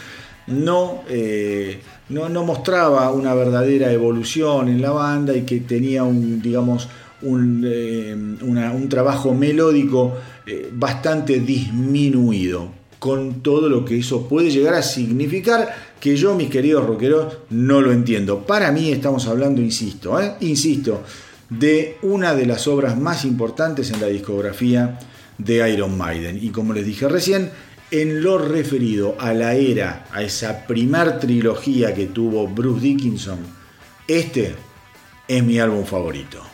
[0.47, 6.41] no, eh, no, no mostraba una verdadera evolución en la banda y que tenía un,
[6.41, 6.89] digamos,
[7.23, 10.15] eh, un, trabajo melódico
[10.47, 16.51] eh, bastante disminuido, con todo lo que eso puede llegar a significar, que yo, mis
[16.51, 18.43] queridos rockeros, no lo entiendo.
[18.47, 21.03] Para mí estamos hablando, insisto, insisto,
[21.51, 24.99] de una de las obras más importantes en la discografía
[25.39, 26.39] de Iron Maiden.
[26.43, 27.51] Y como les dije recién,
[27.91, 33.39] en lo referido a la era, a esa primer trilogía que tuvo Bruce Dickinson,
[34.09, 34.55] este
[35.29, 36.46] es mi álbum favorito.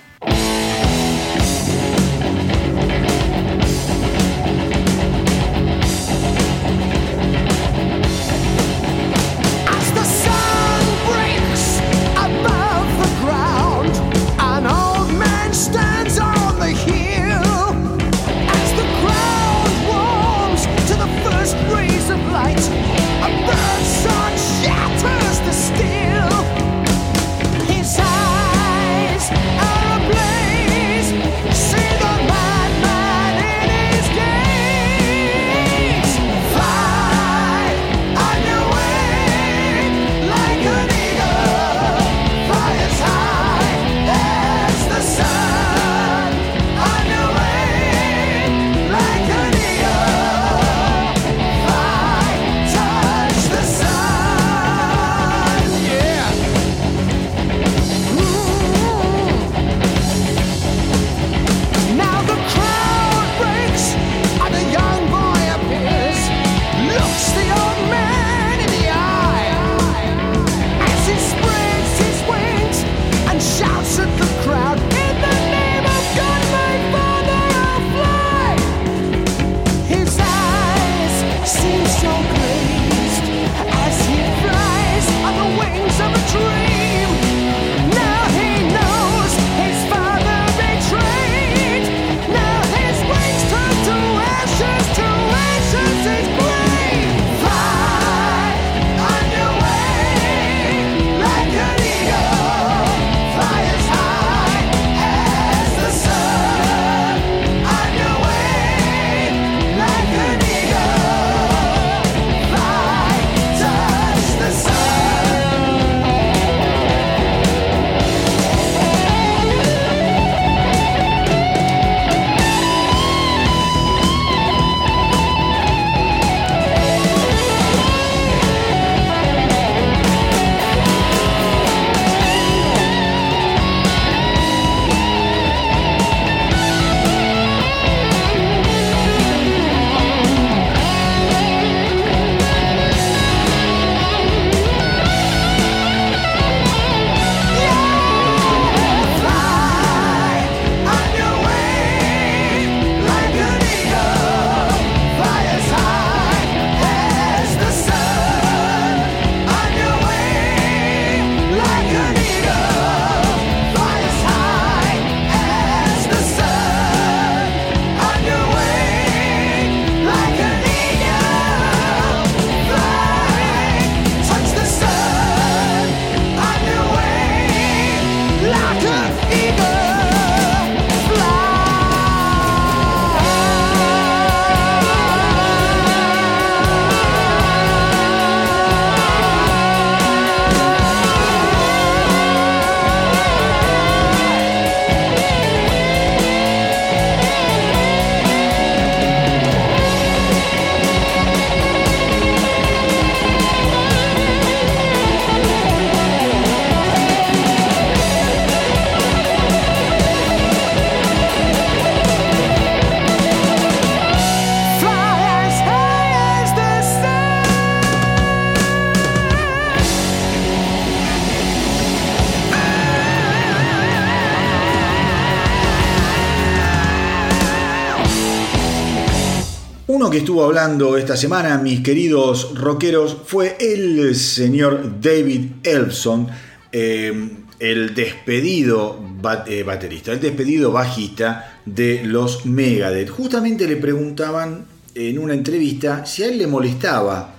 [230.13, 236.29] Que estuvo hablando esta semana, mis queridos rockeros, fue el señor David Elfson,
[236.71, 239.03] eh, el despedido
[239.47, 243.09] eh, baterista, el despedido bajista de los Megadeth.
[243.09, 247.35] Justamente le preguntaban en una entrevista si a él le molestaba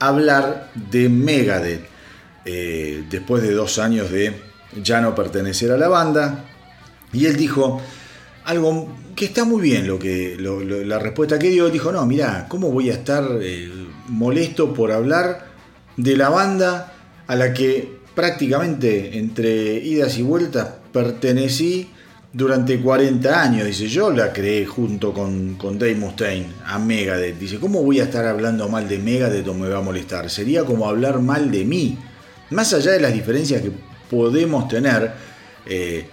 [0.00, 1.86] hablar de Megadeth
[2.44, 4.34] eh, después de dos años de
[4.82, 6.46] ya no pertenecer a la banda.
[7.12, 7.80] Y él dijo
[8.44, 11.68] algo que está muy bien lo que la respuesta que dio.
[11.70, 13.68] Dijo, no, mira, ¿cómo voy a estar eh,
[14.06, 15.48] molesto por hablar
[15.96, 16.92] de la banda
[17.26, 21.90] a la que prácticamente entre idas y vueltas pertenecí
[22.32, 23.66] durante 40 años.
[23.66, 27.38] Dice, yo la creé junto con, con Dave Mustaine a Megadeth.
[27.38, 30.30] Dice, ¿cómo voy a estar hablando mal de Megadeth o me va a molestar?
[30.30, 31.98] Sería como hablar mal de mí.
[32.50, 33.72] Más allá de las diferencias que
[34.08, 35.10] podemos tener
[35.66, 36.06] eh,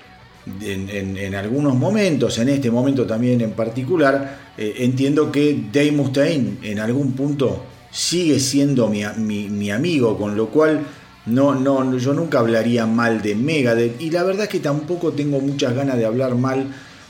[0.61, 6.79] en, algunos momentos, en este momento también en particular, eh, entiendo que Dave Mustaine en
[6.79, 9.03] algún punto sigue siendo mi,
[9.49, 10.85] mi amigo, con lo cual
[11.25, 15.39] no, no, yo nunca hablaría mal de Megadeth y la verdad es que tampoco tengo
[15.39, 16.67] muchas ganas de hablar mal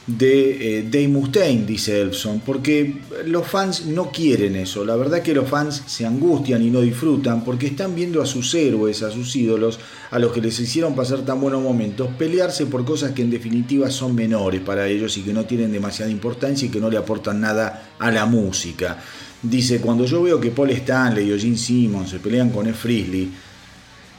[0.08, 4.86] de eh, Mustaine, dice Elfson, porque los fans no quieren eso.
[4.86, 8.54] La verdad que los fans se angustian y no disfrutan porque están viendo a sus
[8.54, 9.80] héroes, a sus ídolos,
[10.12, 13.90] a los que les hicieron pasar tan buenos momentos, pelearse por cosas que en definitiva
[13.90, 17.42] son menores para ellos y que no tienen demasiada importancia y que no le aportan
[17.42, 19.02] nada a la música.
[19.42, 23.32] Dice, cuando yo veo que Paul Stanley o Gene Simmons se pelean con Ed Frizzly,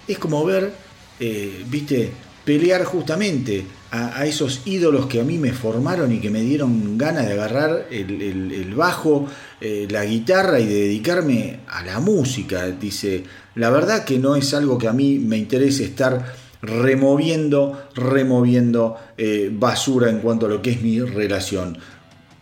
[0.09, 0.73] es como ver,
[1.19, 2.13] eh, viste,
[2.45, 3.65] pelear justamente
[3.97, 7.87] a, esos ídolos que a mí me formaron y que me dieron ganas de agarrar
[7.91, 9.27] el, bajo,
[9.61, 12.67] eh, la guitarra y de dedicarme a la música.
[12.67, 13.25] Dice,
[13.55, 19.51] la verdad que no es algo que a mí me interese estar removiendo, removiendo eh,
[19.53, 21.79] basura en cuanto a lo que es mi relación.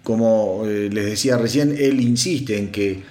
[0.02, 3.02] Como les decía recién, él insiste en que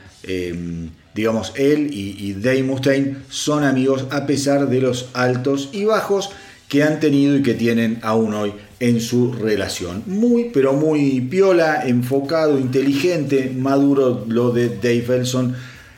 [1.13, 6.31] digamos, él y, Dave Mustaine son amigos a pesar de los altos y bajos
[6.73, 10.01] que han tenido y que tienen aún hoy en su relación.
[10.07, 15.55] Muy, pero muy piola, enfocado, inteligente, maduro lo de Dave Elson.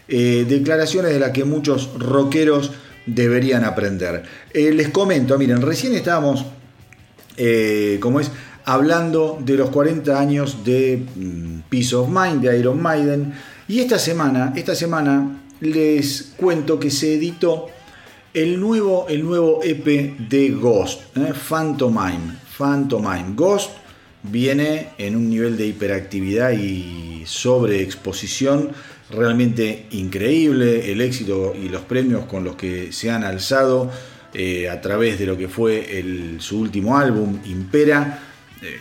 [0.10, 2.72] Eh, declaraciones de las que muchos rockeros
[3.06, 4.24] deberían aprender.
[4.54, 6.46] Eh, les comento, miren, recién estábamos,
[7.38, 8.30] eh, como es,
[8.66, 13.34] hablando de los 40 años de mm, Peace of Mind, de Iron Maiden.
[13.70, 17.68] Y esta semana, esta semana les cuento que se editó
[18.36, 21.34] el nuevo, el nuevo EP de Ghost, ¿eh?
[21.34, 22.38] Phantomime.
[22.58, 23.34] Phantomime.
[23.34, 23.72] Ghost
[24.24, 28.72] viene en un nivel de hiperactividad y sobreexposición
[29.10, 30.92] realmente increíble.
[30.92, 33.90] El éxito y los premios con los que se han alzado
[34.34, 38.20] eh, a través de lo que fue su último álbum, Impera.
[38.62, 38.80] Eh,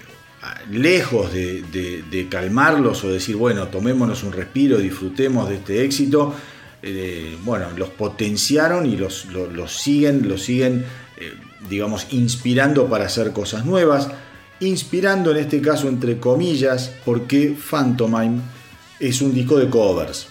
[0.71, 6.35] lejos de, calmarlos o decir, bueno, tomémonos un respiro, disfrutemos de este éxito,
[6.87, 9.27] eh, bueno, los potenciaron y los,
[9.69, 10.85] siguen, los siguen,
[11.17, 11.33] eh,
[11.71, 14.11] digamos, inspirando para hacer cosas nuevas,
[14.61, 18.41] inspirando en este caso entre comillas, porque Phantomime
[19.01, 20.27] es un disco de covers.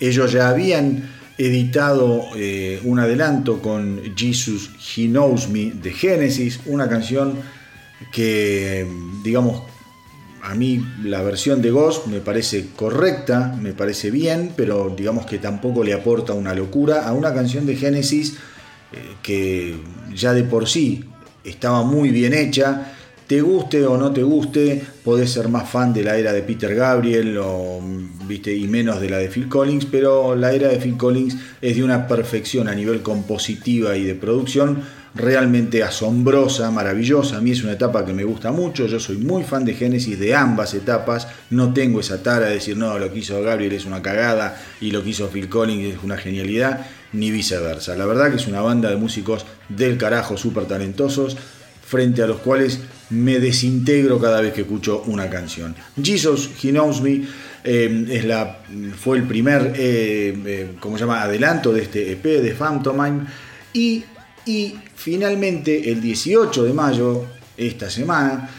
[0.00, 6.88] Ellos ya habían editado eh, un adelanto con Jesus He Knows Me de Genesis, una
[6.88, 7.34] canción
[8.10, 8.86] que,
[9.22, 9.64] digamos,
[10.48, 15.38] a mí la versión de Ghost me parece correcta, me parece bien, pero digamos que
[15.38, 18.38] tampoco le aporta una locura a una canción de Genesis
[18.92, 19.76] eh, que
[20.14, 21.04] ya de por sí
[21.44, 22.94] estaba muy bien hecha.
[23.26, 26.74] Te guste o no te guste, podés ser más fan de la era de Peter
[26.74, 27.82] Gabriel o,
[28.26, 28.54] ¿viste?
[28.54, 31.84] y menos de la de Phil Collins, pero la era de Phil Collins es de
[31.84, 34.82] una perfección a nivel compositiva y de producción
[35.18, 37.38] realmente asombrosa, maravillosa.
[37.38, 38.86] A mí es una etapa que me gusta mucho.
[38.86, 41.26] Yo soy muy fan de Genesis de ambas etapas.
[41.50, 44.92] No tengo esa tara de decir, no, lo que hizo Gabriel es una cagada y
[44.92, 47.96] lo que hizo Phil Collins es una genialidad, ni viceversa.
[47.96, 51.36] La verdad que es una banda de músicos del carajo, súper talentosos,
[51.84, 55.74] frente a los cuales me desintegro cada vez que escucho una canción.
[56.00, 57.22] Jesus, He Knows Me.
[57.64, 58.60] Eh, es la,
[58.96, 61.22] fue el primer eh, eh se llama?
[61.22, 63.26] adelanto de este EP de Phantomime
[63.72, 64.04] y
[64.48, 67.24] y finalmente, el 18 de mayo,
[67.56, 68.50] esta semana,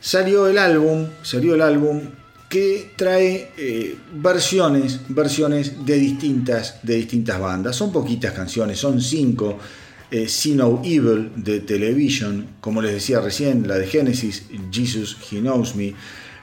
[0.00, 2.00] salió el álbum, salió el álbum
[2.48, 7.74] que trae eh, versiones, versiones de distintas, de distintas bandas.
[7.74, 9.58] Son poquitas canciones, son cinco.
[10.10, 15.40] Eh, See No Evil de Television, como les decía recién, la de Genesis, Jesus He
[15.40, 15.94] Knows Me.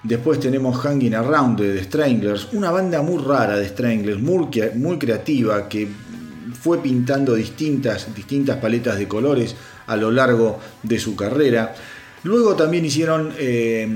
[0.02, 4.98] Después tenemos Hanging Around de The Stranglers, una banda muy rara de Stranglers, muy, muy
[4.98, 5.88] creativa, que
[6.62, 9.56] fue pintando distintas, distintas paletas de colores
[9.88, 11.74] a lo largo de su carrera.
[12.24, 13.88] Luego también hicieron eh,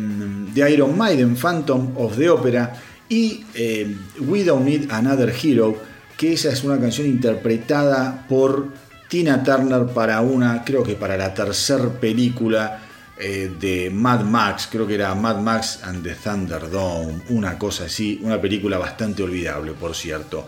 [0.53, 2.73] The Iron Maiden, Phantom of the Opera,
[3.09, 5.77] y eh, We Don't Need Another Hero,
[6.17, 8.69] que esa es una canción interpretada por
[9.09, 12.81] Tina Turner para una, creo que para la tercera película
[13.17, 18.19] eh, de Mad Max, creo que era Mad Max and the Thunderdome, una cosa así,
[18.23, 20.47] una película bastante olvidable, por cierto.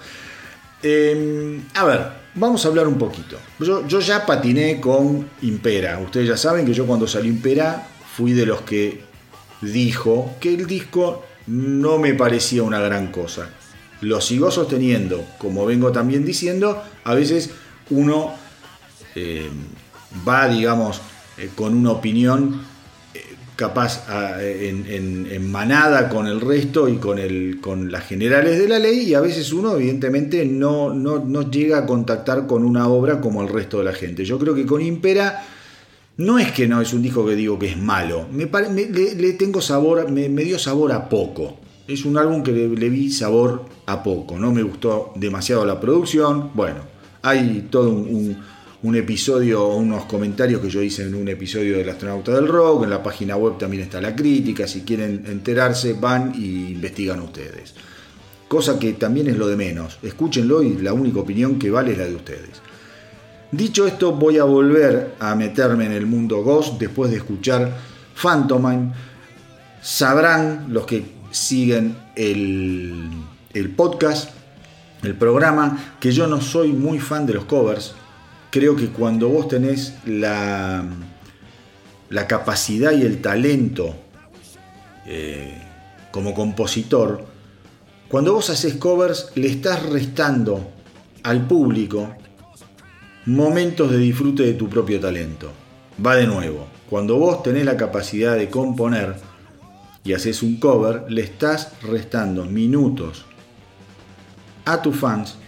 [0.84, 3.38] Em, a ver, vamos a hablar un poquito.
[3.60, 6.00] Yo, ya patiné con Impera.
[6.00, 9.04] Ustedes ya saben que yo cuando salió Impera fui de los que
[9.62, 13.50] dijo que el disco no me parecía una gran cosa.
[14.02, 17.52] Lo sigo sosteniendo, como vengo también diciendo, a veces
[17.90, 18.34] uno
[19.16, 19.50] eh,
[20.28, 21.02] va, digamos,
[21.38, 22.62] eh, con una opinión
[23.56, 24.06] capaz
[24.42, 29.14] en, manada con el resto y con, el, con las generales de la ley y
[29.14, 33.80] a veces uno evidentemente no, no, llega a contactar con una obra como el resto
[33.80, 34.26] de la gente.
[34.26, 35.44] Yo creo que con Impera
[36.18, 39.62] no es que no es un disco que digo que es malo, me, le, tengo
[39.62, 41.60] sabor, me, dio sabor a poco.
[41.88, 45.80] Es un álbum que le, le vi sabor a poco, no me gustó demasiado la
[45.80, 46.80] producción, bueno,
[47.22, 48.38] hay todo un
[48.96, 52.90] episodio o unos comentarios que yo hice en un episodio del Astronauta del Rock, en
[52.90, 57.74] la página web también está la crítica, si quieren enterarse van y investigan ustedes.
[58.48, 61.98] Cosa que también es lo de menos, escúchenlo y la única opinión que vale es
[61.98, 62.62] la de ustedes.
[63.52, 67.76] Dicho esto, voy a volver a meterme en el mundo Ghost después de escuchar
[68.16, 68.92] Phantomine.
[69.82, 73.10] Sabrán los que siguen el,
[73.54, 74.32] el podcast,
[75.04, 77.96] el programa, que yo no soy muy fan de los covers,
[78.56, 80.86] creo que cuando vos tenés la,
[82.10, 83.94] la capacidad y el talento
[85.06, 85.62] eh,
[86.10, 87.26] como compositor,
[88.08, 90.70] cuando vos haces covers le estás restando
[91.24, 92.16] al público
[93.26, 95.52] momentos de disfrute de tu propio talento.
[96.04, 99.18] Va de nuevo, cuando vos tenés la capacidad de componer
[100.06, 103.26] y haces un cover, le estás restando minutos
[104.64, 105.40] a tus fans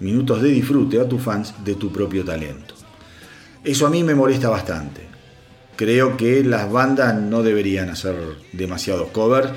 [0.00, 2.74] minutos de disfrute a tus fans de tu propio talento.
[3.62, 5.02] Eso a mí me molesta bastante.
[5.76, 8.14] Creo que las bandas no deberían hacer
[8.52, 9.50] demasiados covers.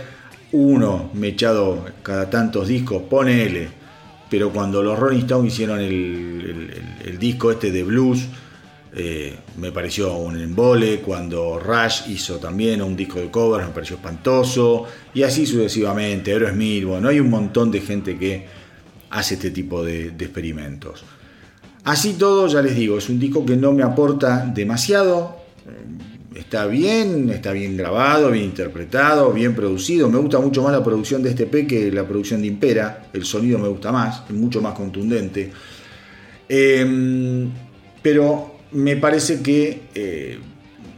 [0.51, 3.69] Uno mechado cada tantos discos, ponele.
[4.29, 8.25] Pero cuando los Rolling Stones hicieron el, disco este de blues,
[8.95, 10.99] eh, me pareció un embole.
[10.99, 14.85] Cuando Rush hizo también un disco de covers, me pareció espantoso.
[15.13, 16.31] Y así sucesivamente.
[16.31, 18.62] Aerosmith, bueno, hay un montón de gente que
[19.13, 21.03] hace este tipo de, experimentos.
[21.83, 25.37] Así todo, ya les digo, es un disco que no me aporta demasiado.
[25.67, 30.09] Eh, está bien, está bien grabado, bien interpretado, bien producido.
[30.09, 33.09] Me gusta mucho más la producción de este P que la producción de Impera.
[33.13, 35.51] El sonido me gusta más, es mucho más contundente.
[36.49, 37.49] Em,
[38.01, 40.39] pero me parece que eh,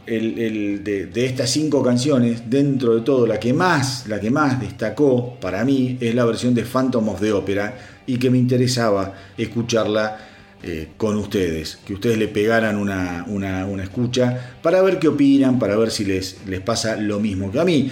[0.06, 5.64] de, estas cinco canciones, dentro de todo, la que más, la que más destacó para
[5.66, 10.18] mí es la versión de Phantom of the Opera y que me interesaba escucharla
[10.62, 15.76] eh, con ustedes, que ustedes le pegaran una, una, escucha para ver qué opinan, para
[15.76, 17.90] ver si les, les pasa lo mismo que a mí.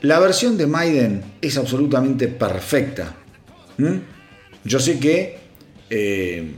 [0.00, 3.14] La versión de Maiden es absolutamente perfecta.
[4.64, 5.38] Yo sé que
[5.90, 6.52] eh,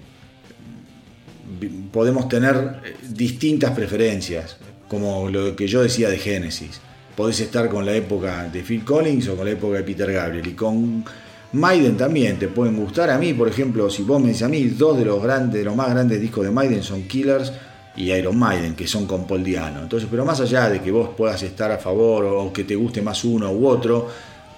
[1.92, 6.80] podemos tener eh, distintas preferencias, como lo que yo decía de Genesis.
[7.16, 10.46] Podés estar con la época de Phil Collins o con la época de Peter Gabriel.
[10.46, 11.04] Y con
[11.52, 13.10] Maiden también te pueden gustar.
[13.10, 15.64] A mí, por ejemplo, si vos me decís a mí, dos de los grandes, de
[15.64, 17.52] los más grandes discos de Maiden son Killers
[17.96, 19.82] y Iron Maiden, que son con Paul Diano.
[19.82, 23.00] Entonces, pero más allá de que vos puedas estar a favor o que te guste
[23.00, 24.08] más uno u otro,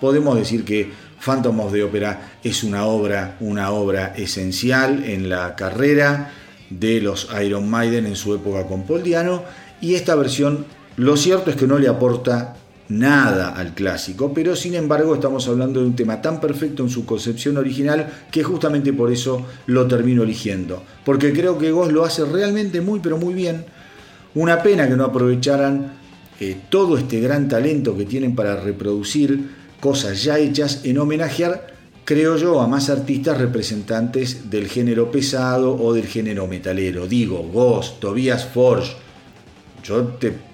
[0.01, 5.55] podemos decir que Phantom of the Opera es una obra, una obra esencial en la
[5.55, 6.33] carrera
[6.71, 9.45] de los Iron Maiden en su época con Paul Diano.
[9.81, 10.67] Y esta versión,
[10.97, 12.57] lo cierto es que no le aporta
[12.89, 17.05] nada al clásico, pero sin embargo estamos hablando de un tema tan perfecto en su
[17.05, 22.25] concepción original que justamente por eso lo termino eligiendo, porque creo que Ghost lo hace
[22.25, 23.65] realmente muy pero muy bien.
[24.35, 25.93] Una pena que no aprovecharan
[26.41, 31.67] eh, todo este gran talento que tienen para reproducir cosas ya hechas en homenajear,
[32.05, 37.07] creo yo, a más artistas representantes del género pesado o del género metalero.
[37.07, 38.97] Digo, Ghost, Tobias Forge.
[39.83, 40.05] Yo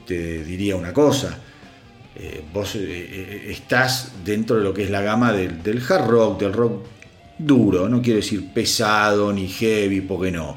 [0.06, 1.38] te diría una cosa,
[2.16, 6.40] eh, vos eh, eh, estás dentro de lo que es la gama del, hard rock,
[6.40, 6.86] del rock
[7.38, 10.56] duro, no quiero decir pesado ni heavy, porque no.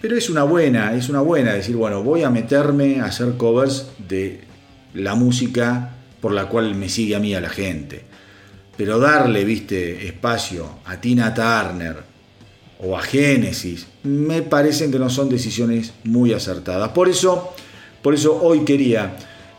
[0.00, 3.88] Pero es una buena, es una buena decir, bueno, voy a meterme a hacer covers
[4.08, 4.40] de
[4.94, 8.04] la música por la cual me sigue a mí a la gente.
[8.78, 11.96] Pero darle, viste, espacio a Tina Turner
[12.80, 16.90] o a Genesis, me parecen que no son decisiones muy acertadas.
[16.90, 17.52] Por eso,
[18.00, 19.16] por eso hoy quería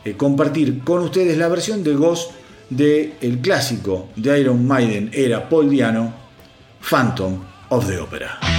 [0.08, 2.32] eh, compartir con ustedes la versión de Ghost
[2.70, 6.14] del el clásico de Iron Maiden era Paul Diano,
[6.82, 7.40] Phantom
[7.70, 8.57] of the Opera.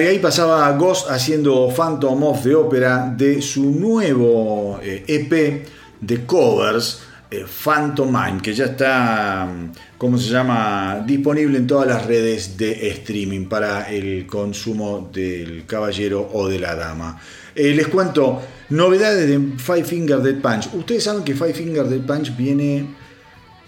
[0.00, 5.66] Y ahí pasaba Ghost haciendo Phantom of the Opera de su nuevo EP eh, e
[6.00, 9.48] de covers, eh, Phantom Mind, que ya está,
[9.96, 16.30] ¿cómo se llama?, disponible en todas las redes de streaming para el consumo del caballero
[16.32, 17.20] o de la dama.
[17.54, 20.72] Eh, les cuento novedades de Five Finger Dead Punch.
[20.74, 22.86] Ustedes saben que Five Finger Dead Punch viene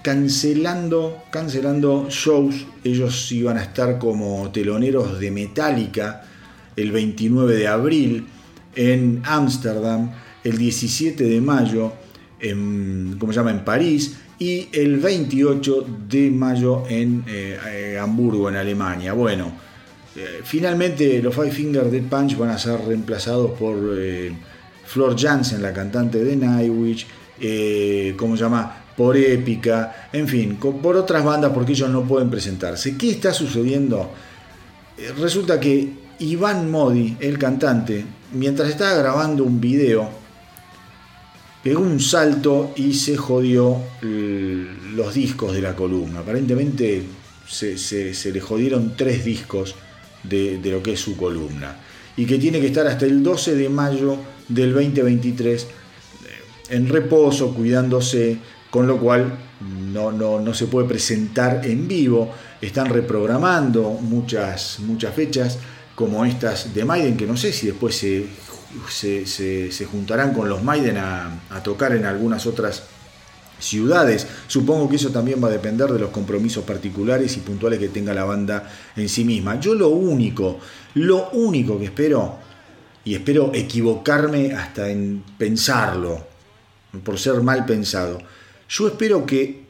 [0.02, 2.66] cancelando, cancelando shows.
[2.84, 6.22] Ellos iban a estar como teloneros de Metallica
[6.76, 8.26] el 29 de abril
[8.74, 10.10] en Ámsterdam,
[10.44, 11.92] el 17 de mayo
[12.40, 13.50] en, ¿cómo llama?
[13.50, 19.12] en París y el 28 de mayo en eh, eh, Hamburgo, en Alemania.
[19.12, 19.52] Bueno,
[20.16, 23.76] eh, finalmente los Five Finger Dead Punch van a ser reemplazados por
[24.86, 27.06] Flor Jansen, la cantante de Nightwish,
[28.16, 28.79] ¿cómo se llama?
[29.00, 32.98] Por Épica, en fin, por otras bandas porque ellos no pueden presentarse.
[32.98, 34.10] ¿Qué está sucediendo?
[34.98, 40.06] Eh, resulta que Iván Modi, el cantante, mientras estaba grabando un video,
[41.62, 46.20] pegó un salto y se jodió los discos de la columna.
[46.20, 47.02] Aparentemente
[47.48, 49.76] se, le jodieron tres discos
[50.24, 51.74] de, de, lo que es su columna.
[52.18, 55.66] Y que tiene que estar hasta el 12 de mayo del 2023 eh,
[56.68, 58.38] en reposo, cuidándose,
[58.70, 62.32] con lo cual no, no, se puede presentar en vivo.
[62.60, 65.58] Están reprogramando muchas, muchas fechas
[65.94, 68.26] como estas de Maiden, que no sé si después se,
[69.26, 72.84] se, juntarán con los Maiden a, a, tocar en algunas otras
[73.58, 74.26] ciudades.
[74.46, 78.14] Supongo que eso también va a depender de los compromisos particulares y puntuales que tenga
[78.14, 79.60] la banda en sí misma.
[79.60, 80.58] Yo lo único,
[80.94, 82.38] lo único que espero,
[83.04, 86.26] y espero equivocarme hasta en pensarlo,
[87.04, 88.18] por ser mal pensado,
[88.70, 89.64] yo espero que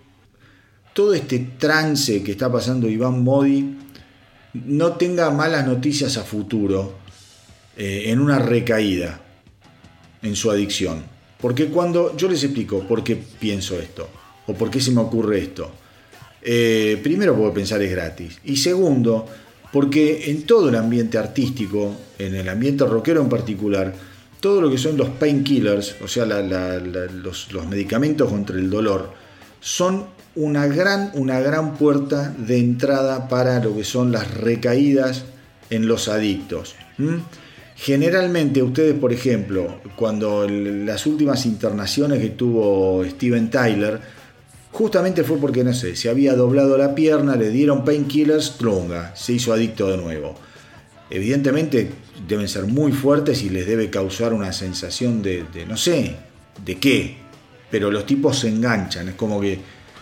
[0.93, 3.77] todo este trance que está pasando Iván Modi
[4.53, 6.95] no tenga malas noticias a futuro
[7.77, 9.21] eh, en una recaída
[10.23, 11.03] en su adicción.
[11.41, 14.07] Porque cuando yo les explico por qué pienso esto
[14.47, 15.71] o por qué se me ocurre esto,
[16.43, 19.27] eh, primero porque pensar es gratis y segundo
[19.73, 23.95] porque en todo el ambiente artístico, en el ambiente rockero en particular,
[24.41, 29.13] todo lo que son los painkillers, o sea, los, medicamentos contra el dolor,
[29.61, 35.25] son una gran, una gran puerta de entrada para lo que son las recaídas
[35.69, 36.75] en los adictos.
[37.77, 44.01] Generalmente ustedes, por ejemplo, cuando las últimas internaciones que tuvo Steven Tyler,
[44.71, 49.33] justamente fue porque, no sé, se había doblado la pierna, le dieron painkillers, trunga, se
[49.35, 50.35] hizo adicto de nuevo.
[51.09, 51.91] Evidentemente
[52.31, 56.17] deben ser muy fuertes y les debe causar una sensación de, no sé,
[56.65, 57.17] de qué,
[57.71, 59.59] pero los tipos se enganchan, es como que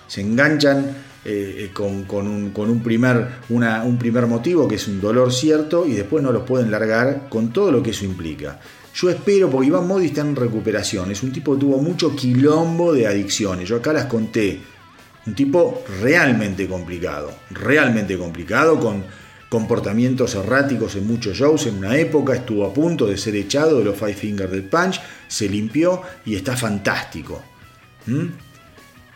[0.06, 0.86] se enganchan
[1.24, 6.22] eh, eh, con, un, primer, un primer motivo que es un dolor cierto y después
[6.22, 8.60] no los pueden largar con todo lo que eso implica.
[8.94, 12.92] Yo espero, porque Iván Modi está en recuperación, es un tipo que tuvo mucho quilombo
[12.92, 14.60] de adicciones, yo acá las conté,
[15.26, 19.04] un tipo realmente complicado, realmente complicado, con
[19.48, 21.66] comportamientos erráticos en muchos shows.
[21.66, 25.00] En una época estuvo a punto de ser echado de los Five Finger Dead Punch,
[25.26, 27.42] se limpió y está fantástico.
[28.06, 28.26] ¿Mm?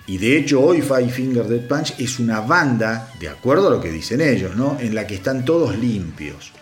[0.07, 3.81] Y de hecho hoy Five Finger Dead Punch es una banda, de acuerdo a lo
[3.81, 4.79] que dicen ellos, ¿no?
[4.81, 6.53] en la que están todos limpios.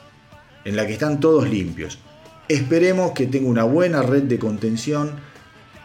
[0.64, 1.98] En la que están todos limpios.
[2.48, 5.12] Esperemos que tenga una buena red de contención,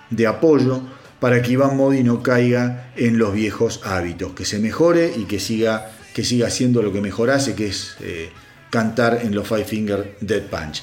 [0.10, 0.82] de apoyo,
[1.20, 5.40] para que Iván Modi no caiga en los viejos hábitos, que se mejore y que
[5.40, 8.30] siga que siga haciendo lo que mejor hace, que es eh,
[8.70, 10.82] cantar en los Five Finger Dead Punch.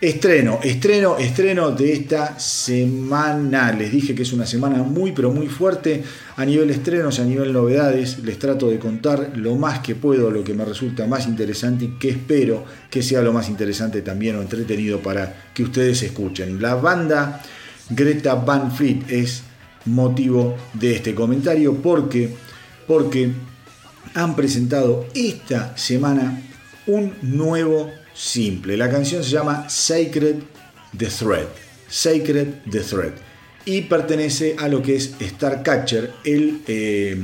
[0.00, 3.70] Estreno, estreno, estreno de esta semana.
[3.70, 6.02] Les dije que es una semana muy, pero muy fuerte
[6.34, 8.18] a nivel estrenos, a nivel novedades.
[8.24, 11.88] Les trato de contar lo más que puedo, lo que me resulta más interesante y
[12.00, 16.60] que espero que sea lo más interesante también o entretenido para que ustedes escuchen.
[16.60, 17.40] La banda
[17.88, 19.44] Greta Van Fleet es
[19.84, 22.30] motivo de este comentario porque,
[22.88, 23.30] porque
[24.14, 26.42] han presentado esta semana
[26.86, 28.76] un nuevo simple.
[28.76, 30.36] La canción se llama Sacred
[30.96, 31.46] the Thread.
[31.88, 33.12] Sacred the Thread.
[33.64, 37.16] Y pertenece a lo que es Starcatcher, el eh,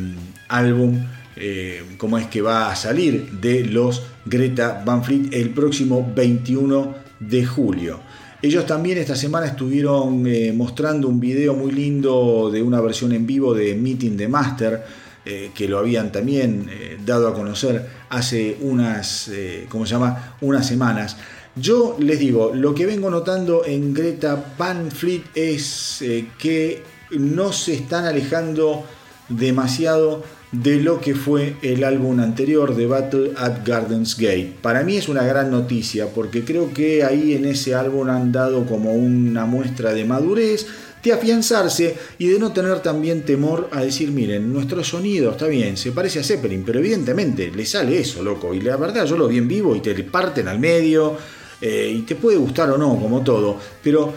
[0.49, 1.05] álbum,
[1.37, 6.95] eh, como es que va a salir de los Greta Van Fleet el próximo 21
[7.19, 8.01] de julio.
[8.41, 13.27] Ellos también esta semana estuvieron eh, mostrando un video muy lindo de una versión en
[13.27, 14.85] vivo de Meeting the Master
[15.31, 20.37] eh, que lo habían también eh, dado a conocer hace unas, eh, ¿cómo se llama?
[20.41, 21.19] unas semanas.
[21.55, 26.03] Yo les digo, lo que vengo notando en Greta Van Fleet es
[26.39, 28.87] que no se están alejando
[29.29, 30.23] demasiado
[30.53, 34.55] de lo que fue el álbum anterior de Battle at Gardens Gate.
[34.63, 38.65] Para mí es una gran noticia porque creo que ahí en ese álbum han dado
[38.65, 40.67] como una muestra de madurez,
[41.03, 45.77] de afianzarse y de no tener también temor a decir, miren, nuestro sonido está bien,
[45.77, 48.55] se parece a Zeppelin, pero evidentemente le sale eso, loco.
[48.55, 51.17] Y la verdad yo lo vi en vivo y te parten al medio
[51.61, 53.59] eh, y te puede gustar o no, como todo.
[53.83, 54.13] Pero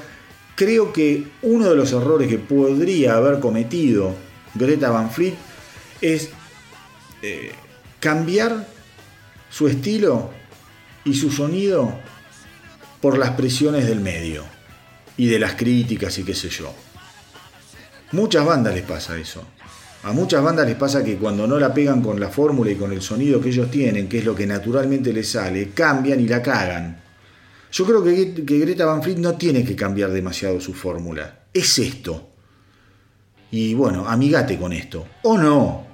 [0.56, 4.14] creo que uno de los errores que podría haber cometido
[4.56, 5.36] Greta Van Fleet
[6.02, 6.30] es
[7.22, 7.52] eh,
[8.00, 8.68] cambiar
[9.50, 10.32] su estilo
[11.06, 11.94] y su sonido
[13.02, 14.51] por las presiones del medio
[15.18, 16.74] y de las críticas y qué sé yo.
[18.12, 19.44] Muchas bandas les pasa eso.
[20.04, 22.92] A muchas bandas les pasa que cuando no la pegan con la fórmula y con
[22.92, 26.42] el sonido que ellos tienen, que es lo que naturalmente les sale, cambian y la
[26.42, 27.02] cagan.
[27.72, 31.46] Yo creo que, Greta Van Fleet no tiene que cambiar demasiado su fórmula.
[31.54, 32.30] Es esto.
[33.52, 35.06] Y bueno, amigate con esto.
[35.24, 35.86] O no.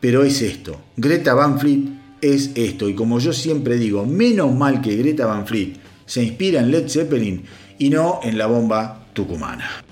[0.00, 0.80] Pero es esto.
[0.96, 1.82] Greta Van Fleet
[2.20, 2.88] es esto.
[2.88, 5.74] Y como yo siempre digo, menos mal que Greta Van Fleet
[6.06, 7.44] se inspira en Led Zeppelin
[7.78, 9.83] y no en la bomba tucumana.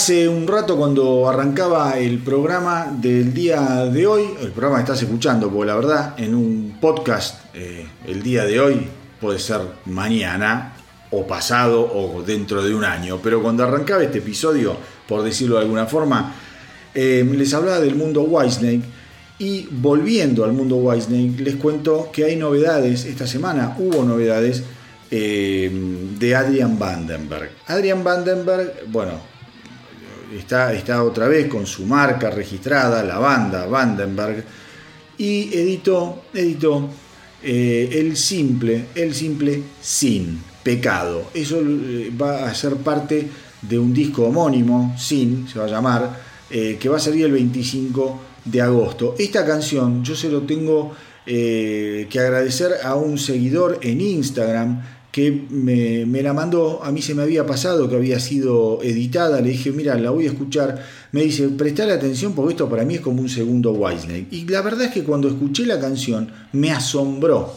[0.00, 5.02] Hace un rato cuando arrancaba el programa del día de hoy, el programa que estás
[5.02, 8.86] escuchando, porque la verdad en un podcast eh, el día de hoy
[9.20, 10.72] puede ser mañana
[11.10, 14.74] o pasado o dentro de un año, pero cuando arrancaba este episodio,
[15.06, 16.32] por decirlo de alguna forma,
[16.94, 18.80] eh, les hablaba del mundo Whitesnake
[19.38, 24.62] y volviendo al mundo Whitesnake les cuento que hay novedades, esta semana hubo novedades
[25.10, 25.70] eh,
[26.18, 27.50] de Adrian Vandenberg.
[27.66, 29.29] Adrian Vandenberg, bueno,
[30.36, 34.44] está, está otra vez con su marca registrada, la banda Vandenberg,
[35.18, 36.88] y editó, editó
[37.42, 41.30] eh, el simple, el simple sin pecado.
[41.34, 43.28] Eso eh, va a ser parte
[43.62, 46.20] de un disco homónimo, sin, se va a llamar,
[46.50, 49.14] eh, que va a salir el 25 de agosto.
[49.18, 56.22] Esta canción yo se lo tengo que agradecer a un seguidor en Instagram que me,
[56.22, 59.96] la mandó, a mí se me había pasado que había sido editada, le dije, mira,
[59.96, 63.28] la voy a escuchar, me dice, prestale atención porque esto para mí es como un
[63.28, 64.28] segundo Whitesnake.
[64.30, 67.52] Y la verdad es que cuando escuché la canción me asombró,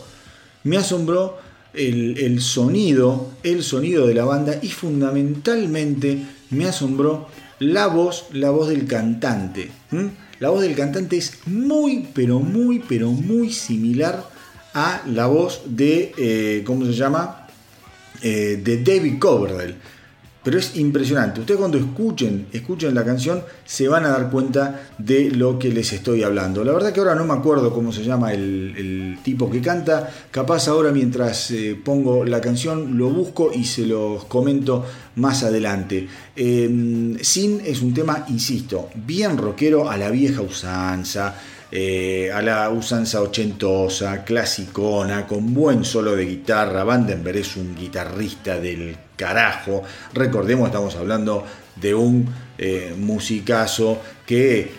[0.64, 1.38] me asombró
[1.74, 7.28] el, sonido, el sonido de la banda y fundamentalmente me asombró
[7.60, 9.70] la voz, la voz del cantante.
[10.40, 14.28] La voz del cantante es muy, pero muy, pero muy similar
[14.74, 17.43] a la voz de, eh, ¿cómo se llama?
[18.26, 19.76] Eh, de David Coverdale.
[20.42, 21.42] Pero es impresionante.
[21.42, 25.92] Ustedes cuando escuchen, escuchen la canción, se van a dar cuenta de lo que les
[25.92, 26.64] estoy hablando.
[26.64, 30.10] La verdad que ahora no me acuerdo cómo se llama el, tipo que canta.
[30.32, 34.86] Capaz ahora mientras eh, pongo la canción lo busco y se los comento
[35.16, 36.08] más adelante.
[36.36, 41.36] Em, Sin es un tema, insisto, bien rockero a la vieja usanza.
[41.76, 46.84] Eh, a la usanza ochentosa, clasicona, con buen solo de guitarra.
[46.84, 49.82] Vandenberg es un guitarrista del carajo.
[50.14, 51.44] Recordemos, estamos hablando
[51.76, 52.30] de un
[52.60, 54.72] eh, musicazo que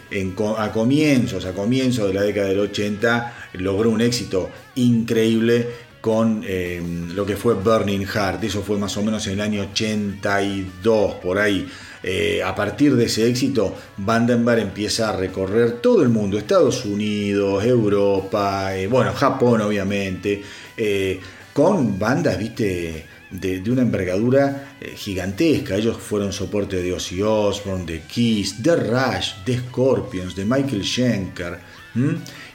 [0.56, 5.66] a comienzos, a comienzos de la década del 80 logró un éxito increíble
[6.00, 6.80] con eh,
[7.12, 8.44] lo que fue Burning Heart.
[8.44, 11.66] Eso fue más o menos en el año 82, por ahí.
[12.06, 17.64] Eh, a partir de ese éxito, Vandenberg empieza a recorrer todo el mundo, Estados Unidos,
[17.64, 20.42] Europa, eh, bueno, Japón obviamente,
[20.76, 21.18] eh,
[21.54, 25.76] con bandas, viste, de, una envergadura gigantesca.
[25.76, 31.58] Ellos fueron soporte de Ozzy Osbourne, de Kiss, de Rush, de Scorpions, de Michael Schenker.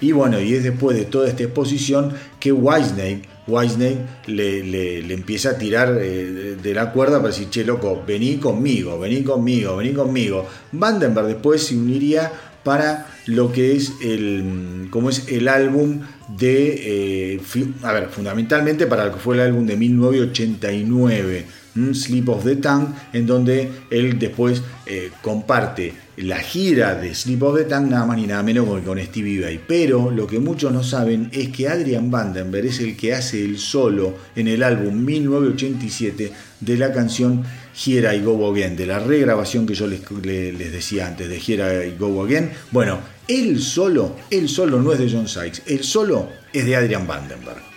[0.01, 3.97] Y bueno, y es después de toda esta exposición que Whitesnake Wisney
[4.27, 8.99] le, le, empieza a tirar eh, de la cuerda para decir, che, loco, vení conmigo,
[8.99, 10.47] vení conmigo, vení conmigo.
[10.71, 12.31] Vandenberg después se uniría
[12.63, 16.01] para lo que es el, como es el álbum
[16.37, 17.41] de, eh,
[17.83, 21.45] a ver, fundamentalmente para lo que fue el álbum de 1989
[21.93, 27.57] Sleep of the Tongue, en donde él después eh, comparte la gira de Sleep of
[27.57, 29.61] the Tongue nada más ni nada menos que con Stevie Bay.
[29.67, 33.57] Pero lo que muchos no saben es que Adrian Vandenberg es el que hace el
[33.57, 37.43] solo en el álbum 1987 de la canción
[37.85, 41.87] Here I Go Again, de la regrabación que yo les, les decía antes de Here
[41.87, 42.51] I Go Again.
[42.71, 47.07] Bueno, el solo, el solo no es de John Sykes, el solo es de Adrian
[47.07, 47.68] Vandenberg.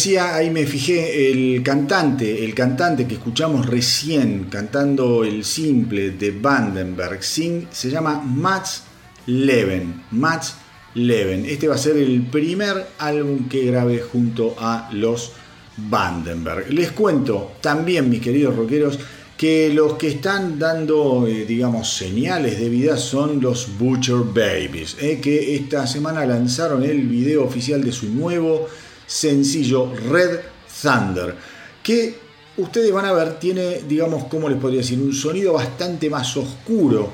[0.00, 6.30] Decía, ahí me fijé el cantante, el cantante que escuchamos recién cantando el simple de
[6.30, 8.84] Vandenberg, Sing, se llama Mats
[9.26, 10.04] Leven.
[10.12, 10.54] Mats
[10.94, 11.44] Leven.
[11.44, 15.32] Este va a ser el primer álbum que grabé junto a los
[15.76, 16.72] Vandenberg.
[16.72, 18.98] Les cuento también, mis queridos rockeros,
[19.36, 25.20] que los que están dando, eh, digamos, señales de vida son los Butcher Babies, eh,
[25.20, 28.66] que esta semana lanzaron el video oficial de su nuevo
[29.10, 30.38] sencillo Red
[30.82, 31.34] Thunder,
[31.82, 32.14] que
[32.58, 35.00] ustedes van a ver tiene, digamos, ¿cómo les podría decir?
[35.00, 37.10] Un sonido bastante más oscuro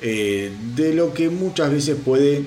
[0.00, 2.44] eh, de lo que muchas veces puede eh,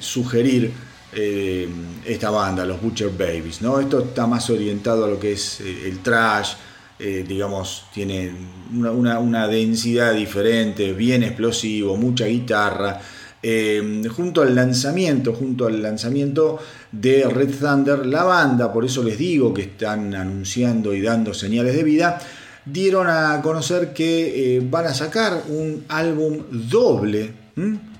[0.00, 0.72] sugerir
[1.12, 1.68] eh,
[2.04, 3.62] esta banda, los Butcher Babies.
[3.62, 3.78] ¿no?
[3.78, 6.54] Esto está más orientado a lo que es el trash,
[6.98, 8.30] digamos, tiene
[8.72, 13.00] una, densidad diferente, bien explosivo, mucha guitarra.
[13.44, 16.60] Eh, junto al lanzamiento, junto al lanzamiento
[16.92, 21.74] de Red Thunder, la banda, por eso les digo que están anunciando y dando señales
[21.74, 22.20] de vida,
[22.64, 27.32] dieron a conocer que eh, van a sacar un álbum doble,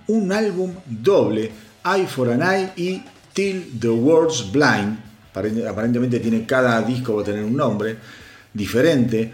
[0.07, 1.51] un álbum doble,
[1.85, 3.03] Eye for an Eye y
[3.33, 4.99] Till the World's Blind.
[5.69, 7.97] Aparentemente tiene cada disco va a tener un nombre
[8.53, 9.33] diferente.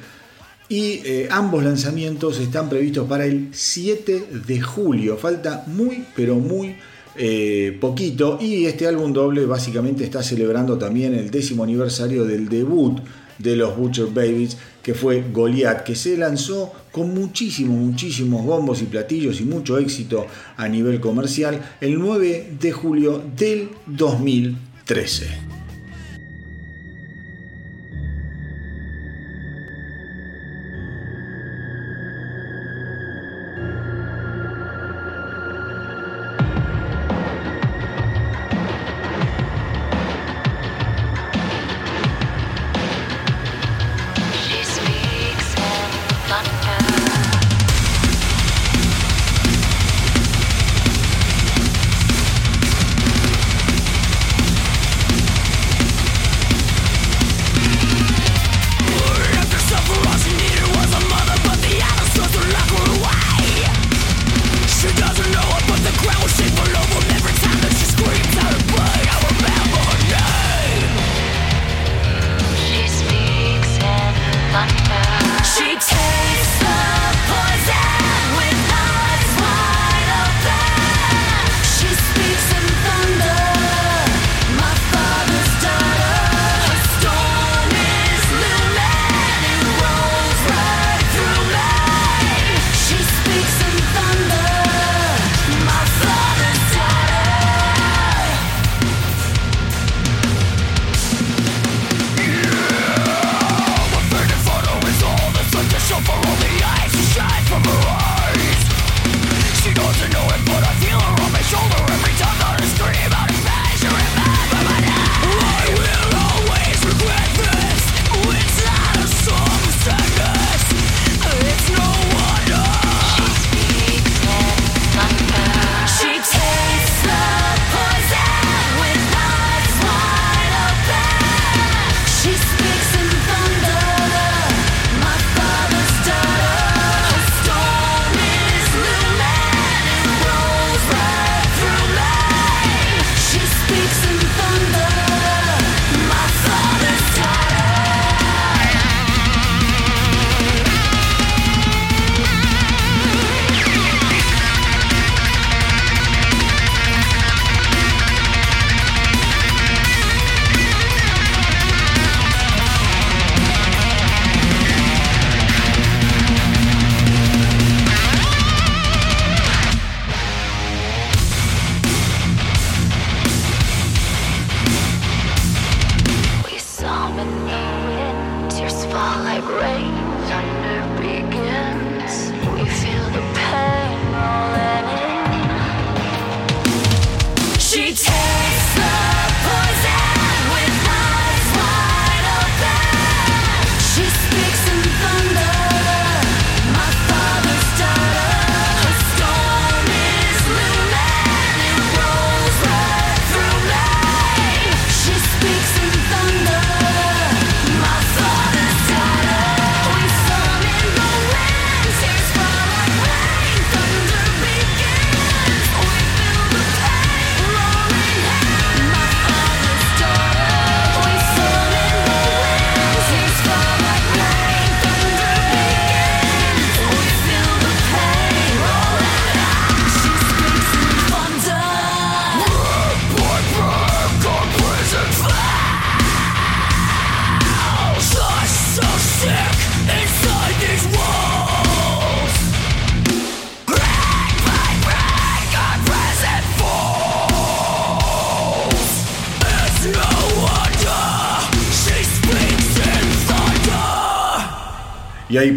[0.68, 5.16] Y eh, ambos lanzamientos están previstos para el 7 de julio.
[5.16, 6.76] Falta muy, pero muy
[7.16, 8.38] eh, poquito.
[8.40, 13.00] Y este álbum doble básicamente está celebrando también el décimo aniversario del debut
[13.38, 18.86] de los Butcher Babies, que fue Goliath, que se lanzó con muchísimos, muchísimos bombos y
[18.86, 20.26] platillos y mucho éxito
[20.56, 25.47] a nivel comercial el 9 de julio del 2013.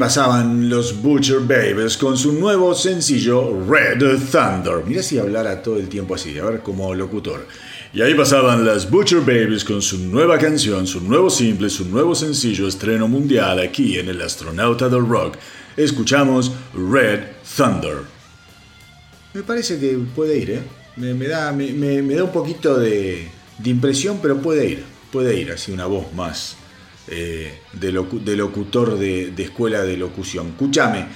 [0.02, 4.00] Pasaban los Butcher Babies con su nuevo sencillo Red
[4.32, 4.84] Thunder.
[4.84, 7.46] Mirá si hablara todo el tiempo así, a ver, como locutor.
[7.94, 12.16] Y ahí pasaban las Butcher Babies con su nueva canción, su nuevo simple, su nuevo
[12.16, 15.38] sencillo estreno mundial aquí en El Astronauta del Rock.
[15.78, 17.20] Escuchamos Red
[17.56, 17.98] Thunder.
[19.36, 20.64] Me parece que puede ir, ¿eh?
[20.96, 23.30] Me, da, me, da, un poquito de,
[23.64, 24.84] impresión, pero puede ir.
[25.12, 26.58] Puede ir, así una voz más
[27.08, 30.50] eh, de, locutor de, escuela de locución.
[30.50, 31.08] Escúchame.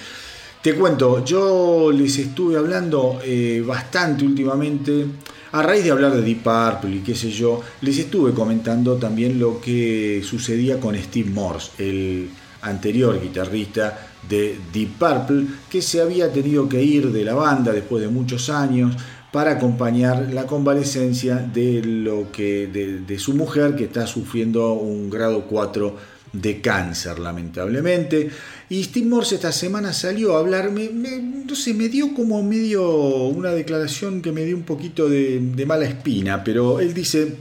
[0.62, 5.06] Te cuento, yo les estuve hablando eh, bastante últimamente
[5.52, 9.40] a raíz de hablar de Deep Purple y qué sé yo, les estuve comentando también
[9.40, 12.30] lo que sucedía con Steve Morse, el
[12.64, 18.02] anterior guitarrista de Deep Purple, que se había tenido que ir de la banda después
[18.02, 18.98] de muchos años
[19.36, 25.42] para acompañar la convalecencia de, lo que, de, su mujer que está sufriendo un grado
[25.50, 25.94] 4
[26.32, 28.30] de cáncer, lamentablemente.
[28.70, 32.90] Y Steve Morse esta semana salió a hablarme, no sé, me dio como medio
[33.26, 37.36] una declaración que me dio un poquito de, mala espina, pero él dice,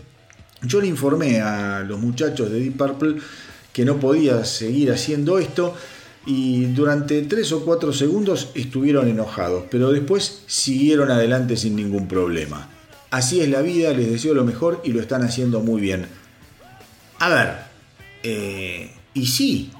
[0.62, 3.18] yo le informé a los muchachos de Deep Purple
[3.72, 5.76] que no podía seguir haciendo esto
[6.26, 12.68] y durante tres o cuatro segundos estuvieron enojados, pero después siguieron adelante sin ningún problema.
[13.10, 16.06] Así es la vida, les deseo lo mejor y lo están haciendo muy bien.
[17.20, 17.54] A ver,
[18.22, 19.70] eh, y sí,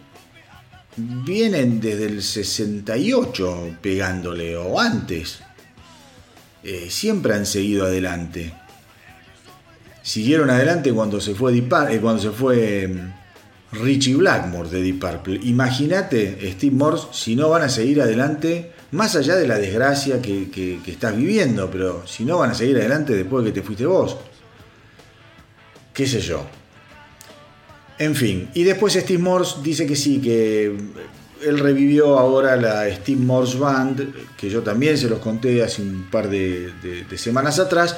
[0.97, 5.41] vienen desde el 68 pegándole o antes.
[6.63, 8.55] Eh, siempre han seguido adelante.
[10.03, 13.24] Siguieron adelante cuando se fue, eh, cuando se fue mm,
[13.75, 15.41] Richie Blackmore de Deep Purple.
[15.45, 20.81] Imagínate, Steve Morse, si no van a seguir adelante, más allá de la desgracia que,
[20.87, 24.17] estás viviendo, pero si no van a seguir adelante después de que te fuiste vos.
[25.93, 26.45] ¿Qué sé yo?
[27.99, 30.77] En fin, y después Steve Morse dice que sí, que
[31.45, 36.09] él revivió ahora la Steve Morse Band, que yo también se los conté hace un
[36.11, 36.73] par de,
[37.17, 37.97] semanas atrás,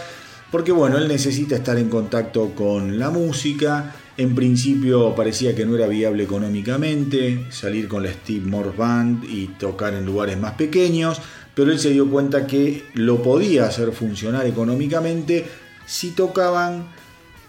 [0.56, 3.94] porque bueno, él necesita estar en contacto con la música.
[4.16, 9.48] En principio parecía que no era viable económicamente salir con la Steve Morse Band y
[9.48, 11.20] tocar en lugares más pequeños,
[11.54, 15.44] pero él se dio cuenta que lo podía hacer funcionar económicamente
[15.84, 16.86] si tocaban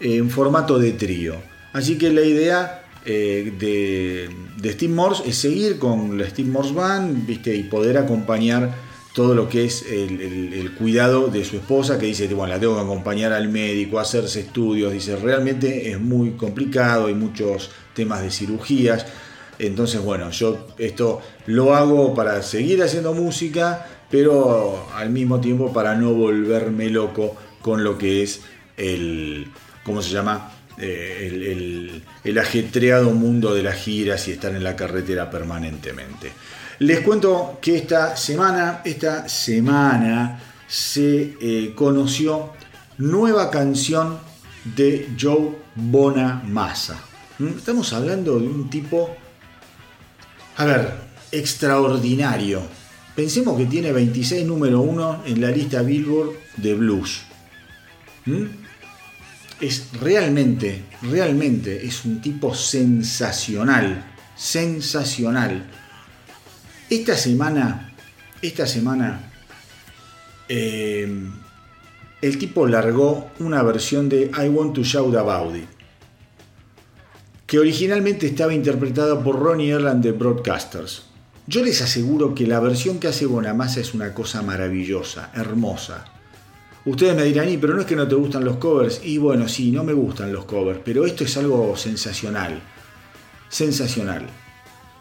[0.00, 1.36] en formato de trío.
[1.72, 7.24] Así que la idea eh, de, Steve Morse es seguir con la Steve Morse Band
[7.24, 7.56] ¿viste?
[7.56, 8.70] y poder acompañar
[9.18, 12.82] todo lo que es el, cuidado de su esposa, que dice, bueno, la tengo que
[12.82, 19.06] acompañar al médico, hacerse estudios, dice, realmente es muy complicado, hay muchos temas de cirugías,
[19.58, 25.96] entonces, bueno, yo esto lo hago para seguir haciendo música, pero al mismo tiempo para
[25.96, 28.42] no volverme loco con lo que es
[28.76, 29.48] el,
[29.82, 30.52] ¿cómo se llama?
[30.78, 36.30] Eh, el, ajetreado mundo de las giras y estar en la carretera permanentemente.
[36.80, 42.52] Les cuento que esta semana, esta semana se eh, conoció
[42.98, 44.18] nueva canción
[44.76, 46.96] de Joe Bonamassa.
[47.38, 47.48] ¿Mm?
[47.58, 49.10] Estamos hablando de un tipo,
[50.56, 50.92] a ver,
[51.32, 52.62] extraordinario.
[53.14, 57.22] Pensemos que tiene 26 número 1 en la lista Billboard de blues.
[58.26, 58.44] ¿Mm?
[59.60, 64.04] es realmente, realmente es un tipo sensacional,
[64.36, 65.68] sensacional.
[66.90, 67.92] Esta semana,
[68.40, 69.30] esta semana,
[70.48, 71.06] eh,
[72.22, 75.68] el tipo largó una versión de I Want to Shout About It,
[77.46, 81.02] que originalmente estaba interpretada por Ronnie Erland de Broadcasters.
[81.46, 86.06] Yo les aseguro que la versión que hace Bonamassa es una cosa maravillosa, hermosa.
[86.86, 89.02] Ustedes me dirán, y pero no es que no te gustan los covers.
[89.04, 92.62] Y bueno, sí, no me gustan los covers, pero esto es algo sensacional.
[93.50, 94.26] Sensacional.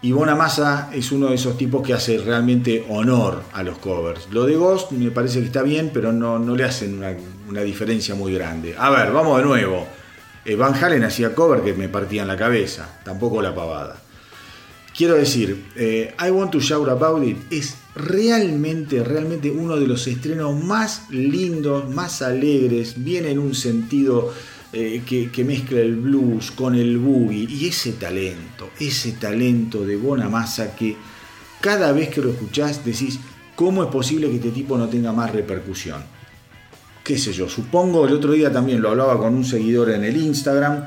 [0.02, 4.28] Y Bonamassa es uno de esos tipos que hace realmente honor a los covers.
[4.32, 7.04] Lo de Ghost me parece que está bien, pero no, no le hacen
[7.48, 8.76] una, diferencia muy grande.
[8.78, 9.88] A ver, vamos de nuevo.
[10.46, 13.98] Eh, Van Halen hacía cover que me partían la cabeza, tampoco la pavada.
[14.96, 20.08] Quiero decir, eh, I Want to Shout About It es realmente, realmente uno de los
[20.08, 24.32] estrenos más lindos, más alegres, viene en un sentido
[24.80, 25.02] eh,
[25.32, 30.96] que, mezcla el blues con el boogie y ese talento, ese talento de Bonamassa que
[31.60, 33.20] cada vez que lo escuchás decís,
[33.56, 36.04] ¿cómo es posible que este tipo no tenga más repercusión?
[37.04, 40.16] Qué sé yo, supongo, el otro día también lo hablaba con un seguidor en el
[40.16, 40.84] Instagram,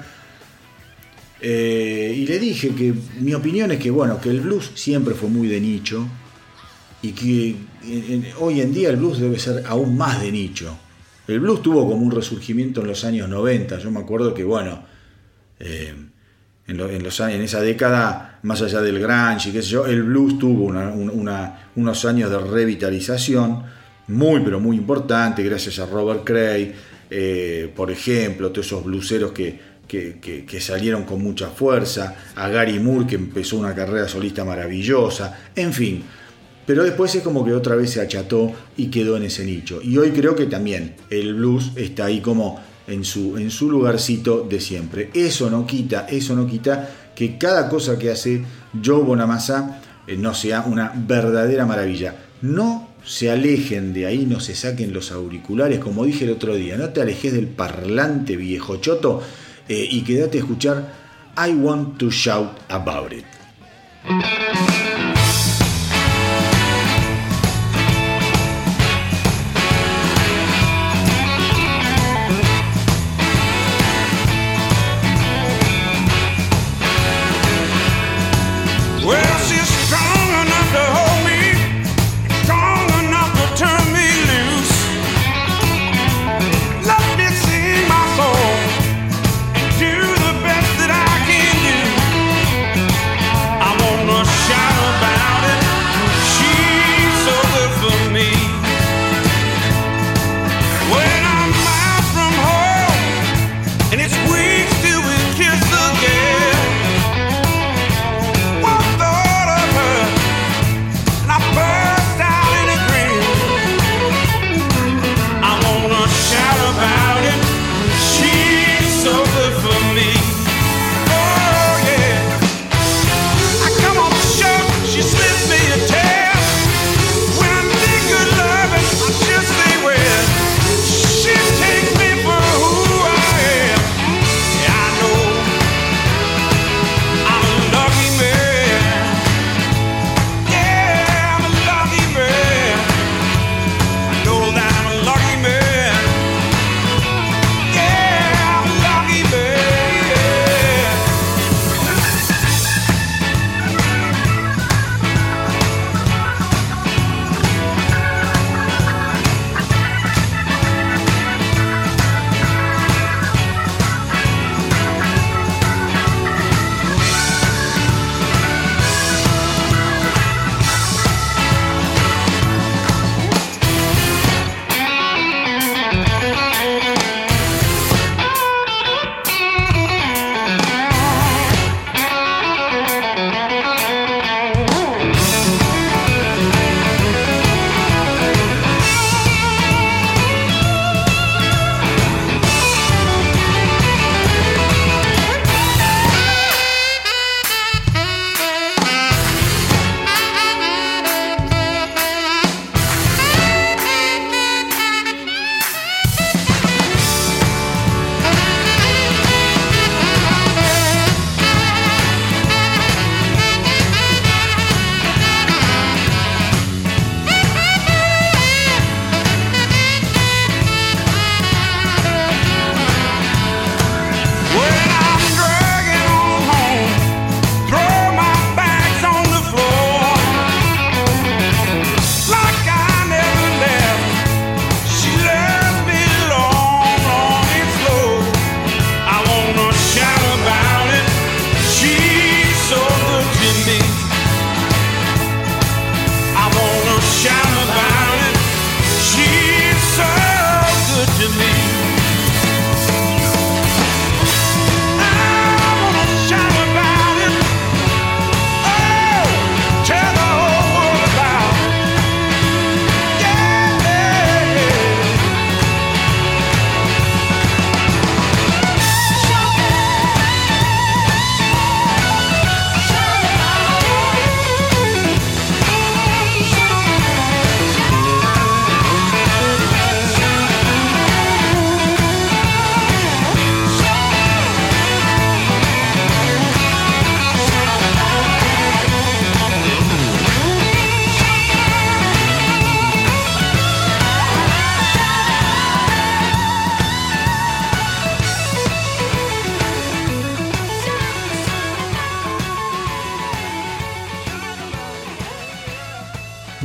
[1.40, 5.28] eh, y le dije que mi opinión es que, bueno, que el blues siempre fue
[5.28, 6.06] muy de nicho
[7.02, 7.56] y que
[8.38, 10.78] hoy en día el blues debe ser aún más de nicho.
[11.32, 13.78] El blues tuvo como un resurgimiento en los años 90.
[13.78, 14.84] Yo me acuerdo que, bueno,
[15.58, 15.94] eh,
[16.66, 20.66] en, los, esa década, más allá del grunge y qué sé yo, el blues tuvo
[21.74, 23.62] unos años de revitalización
[24.08, 26.74] muy, pero muy importante, gracias a Robert Cray
[27.10, 29.58] eh, por ejemplo, todos esos bluseros que,
[30.60, 36.04] salieron con mucha fuerza, a Gary Moore que empezó una carrera solista maravillosa, en fin.
[36.70, 39.80] Pero después es como que otra vez se acható y quedó en ese nicho.
[39.82, 44.46] Y hoy creo que también el blues está ahí como en su, en su lugarcito
[44.48, 45.10] de siempre.
[45.12, 48.44] Eso no quita, eso no quita que cada cosa que hace
[48.84, 52.14] Joe Bonamassa eh, no sea una verdadera maravilla.
[52.40, 56.76] No se alejen de ahí, no se saquen los auriculares, como dije el otro día,
[56.76, 59.24] no te alejes del parlante viejo choto
[59.68, 60.94] eh, y quédate a escuchar
[61.36, 63.24] I Want to Shout About It.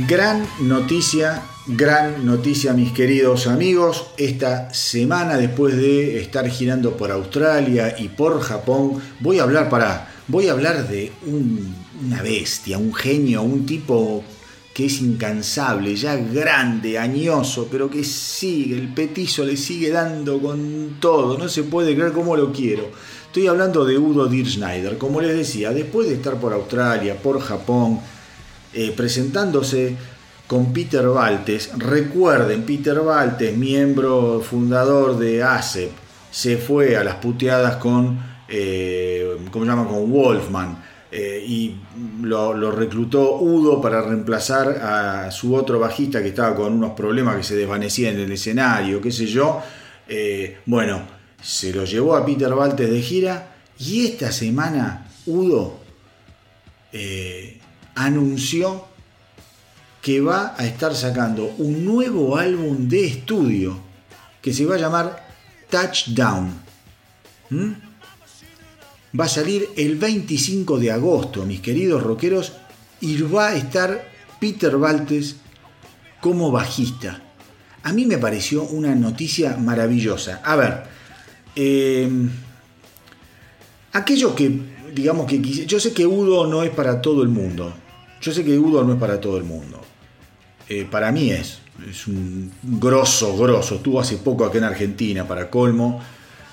[0.08, 4.06] Gran noticia, gran noticia mis queridos amigos.
[4.16, 10.14] Esta semana después de estar girando por Australia y por Japón, voy a hablar para
[10.28, 14.22] voy a hablar de una bestia, un genio, un tipo
[14.72, 20.98] que es incansable, ya grande, añoso, pero que sigue, el petizo le sigue dando con
[21.00, 22.90] todo, no se puede creer cómo lo quiero.
[23.26, 27.98] Estoy hablando de Udo Dirschneider, como les decía, después de estar por Australia, por Japón,
[28.72, 29.96] eh, presentándose
[30.46, 31.70] con Peter Valtes.
[31.76, 35.90] Recuerden, Peter Valtes, miembro fundador de ASEP,
[36.30, 38.18] se fue a las puteadas con,
[38.48, 39.88] eh, ¿cómo?
[39.88, 40.84] Con Wolfman.
[41.10, 41.76] Eh, y
[42.22, 47.42] lo, reclutó Udo para reemplazar a su otro bajista que estaba con unos problemas que
[47.42, 49.62] se desvanecían en el escenario, qué sé yo.
[50.66, 51.02] Bueno,
[51.40, 55.78] se lo llevó a Peter Valtes de gira y esta semana Udo
[57.96, 58.84] anunció
[60.00, 63.76] que va a estar sacando un nuevo álbum de estudio
[64.40, 65.26] que se va a llamar
[65.68, 66.52] Touchdown.
[69.18, 72.52] Va a salir el 25 de agosto, mis queridos rockeros,
[73.00, 74.08] y va a estar
[74.38, 75.36] Peter Valtes
[76.20, 77.22] como bajista.
[77.82, 80.40] A mí me pareció una noticia maravillosa.
[80.44, 80.84] A ver,
[81.56, 82.08] eh,
[83.92, 84.60] aquello que,
[84.94, 87.74] digamos que yo sé que Udo no es para todo el mundo.
[88.20, 89.80] Yo sé que Udo no es para todo el mundo.
[90.68, 93.76] Eh, para mí es, es un grosso, grosso.
[93.76, 96.00] Estuvo hace poco acá en Argentina, para colmo,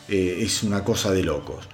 [0.08, 1.66] eh, es una cosa de locos.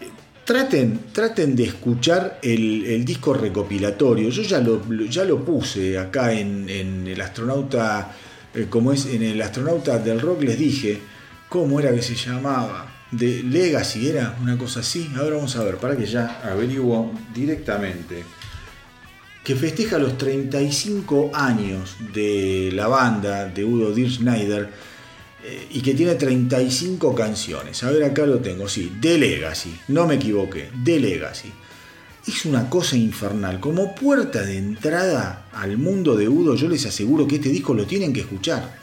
[0.00, 0.08] Eh,
[0.44, 4.28] traten, traten de escuchar el, disco recopilatorio.
[4.28, 8.14] Yo ya lo, ya lo puse acá en, el astronauta,
[8.68, 11.00] como es en el astronauta del rock, les dije
[11.48, 12.88] cómo era que se llamaba.
[13.10, 15.10] De Legacy era una cosa así.
[15.16, 18.24] Ahora vamos a ver, para que ya averiguo directamente
[19.44, 24.70] que festeja los 35 años de la banda de Udo Dirk Schneider
[25.44, 27.82] eh, y que tiene 35 canciones.
[27.82, 31.52] A ver, acá lo tengo, sí, The Legacy, no me equivoqué, The Legacy.
[32.26, 33.58] Es una cosa infernal.
[33.58, 37.84] Como puerta de entrada al mundo de Udo, yo les aseguro que este disco lo
[37.84, 38.76] tienen que escuchar.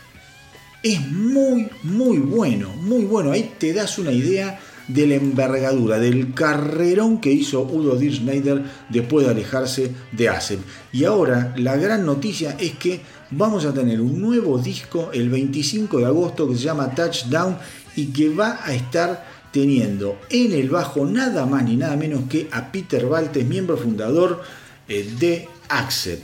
[0.84, 3.32] Es muy, muy bueno, muy bueno.
[3.32, 8.64] Ahí te das una idea de la envergadura, del carrerón que hizo Udo Dirk Schneider
[8.90, 10.60] después de alejarse de ASEP.
[10.92, 13.02] Y ahora la gran noticia es que
[13.32, 17.58] vamos a tener un nuevo disco el 25 de agosto que se llama Touchdown
[17.96, 22.48] y que va a estar teniendo en el bajo nada más ni nada menos que
[22.52, 24.42] a Peter Valtes, miembro fundador
[24.88, 26.22] eh, de ASEP.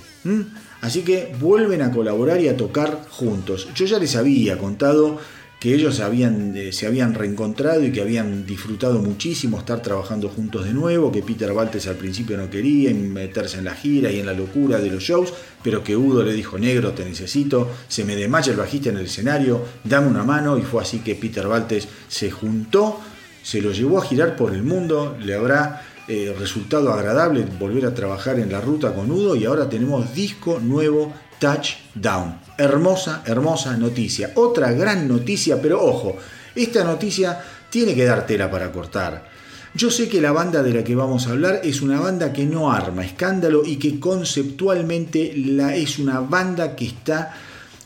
[0.81, 3.67] Así que vuelven a colaborar y a tocar juntos.
[3.75, 5.19] Yo ya les había contado
[5.59, 10.65] que ellos habían, eh, se habían reencontrado y que habían disfrutado muchísimo estar trabajando juntos
[10.65, 14.25] de nuevo, que Peter Valtes al principio no quería meterse en la gira y en
[14.25, 15.33] la locura de los shows,
[15.63, 19.05] pero que Udo le dijo, negro, te necesito, se me desmaya el bajista en el
[19.05, 22.99] escenario, dame una mano, y fue así que Peter Valtes se juntó,
[23.41, 27.95] se lo llevó a girar por el mundo, le habrá eh, resultado agradable volver a
[27.95, 32.39] trabajar en la ruta con Udo y ahora tenemos disco nuevo Touchdown.
[32.57, 34.31] Hermosa, hermosa noticia.
[34.35, 36.17] Otra gran noticia, pero ojo,
[36.55, 37.39] esta noticia
[37.69, 39.35] tiene que dar tela para cortar.
[39.75, 42.45] Yo sé que la banda de la que vamos a hablar es una banda que
[42.45, 47.33] no arma escándalo y que conceptualmente la, es una banda que está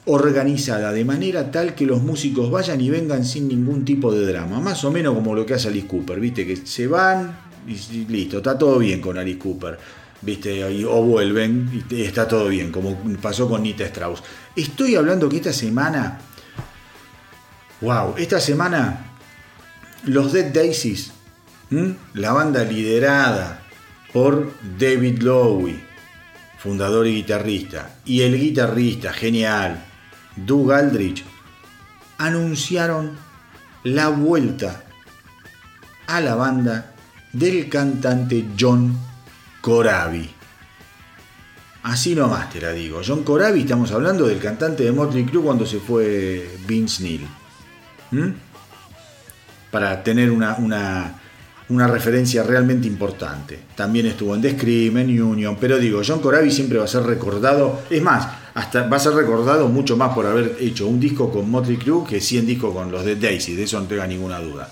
[0.05, 4.59] organizada de manera tal que los músicos vayan y vengan sin ningún tipo de drama.
[4.59, 6.45] Más o menos como lo que hace Alice Cooper, ¿viste?
[6.45, 9.77] Que se van y listo, está todo bien con Alice Cooper.
[10.21, 10.63] ¿Viste?
[10.85, 14.23] o vuelven y está todo bien, como pasó con Nita Strauss.
[14.55, 16.19] Estoy hablando que esta semana,
[17.81, 19.05] wow, esta semana
[20.05, 21.11] los Dead Daisies,
[22.13, 23.61] la banda liderada
[24.11, 25.79] por David Lowe,
[26.57, 29.85] fundador y guitarrista, y el guitarrista genial,
[30.35, 31.23] Doug Aldrich,
[32.17, 33.17] anunciaron
[33.83, 34.83] la vuelta
[36.07, 36.93] a la banda
[37.31, 39.08] del cantante John
[39.61, 40.29] Corabi.
[41.83, 43.01] Así nomás te la digo.
[43.05, 47.27] John Corabi, estamos hablando del cantante de Motley Crue cuando se fue Vince Neil.
[48.11, 48.29] ¿Mm?
[49.71, 50.57] Para tener una,
[51.69, 53.59] una, referencia realmente importante.
[53.75, 57.03] También estuvo en The Scream, en Union, pero digo, John Corabi siempre va a ser
[57.03, 57.81] recordado.
[57.89, 61.49] Es más, hasta va a ser recordado mucho más por haber hecho un disco con
[61.49, 64.69] Motley Crue que 100 discos con los de Daisy, de eso no tenga ninguna duda.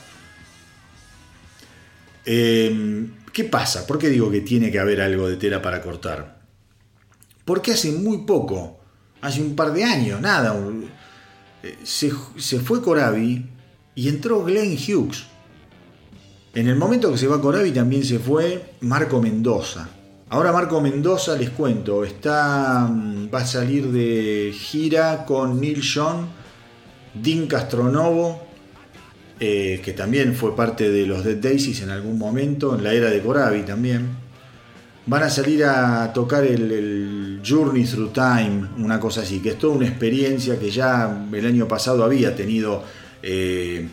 [2.26, 3.86] Eh, ¿Qué pasa?
[3.86, 6.41] ¿Por qué digo que tiene que haber algo de tela para cortar?
[7.45, 8.80] Porque hace muy poco,
[9.22, 10.56] hace un par de años, nada,
[11.64, 12.10] eh, se,
[12.60, 13.45] fue Corabi
[13.95, 15.26] y entró Glenn Hughes.
[16.54, 19.90] En el momento que se va Corabi también se fue Marco Mendoza.
[20.30, 26.28] Ahora Marco Mendoza, les cuento, está, mm, va a salir de gira con Neil Sean,
[27.14, 28.47] Dean Castronovo,
[29.39, 33.09] eh, que también fue parte de los Dead Daisies en algún momento, en la era
[33.09, 34.09] de Corabi también.
[35.05, 39.76] van a salir a tocar el, Journey Through Time, una cosa así, que es toda
[39.76, 42.84] una experiencia que ya el año pasado había tenido
[43.23, 43.88] eh,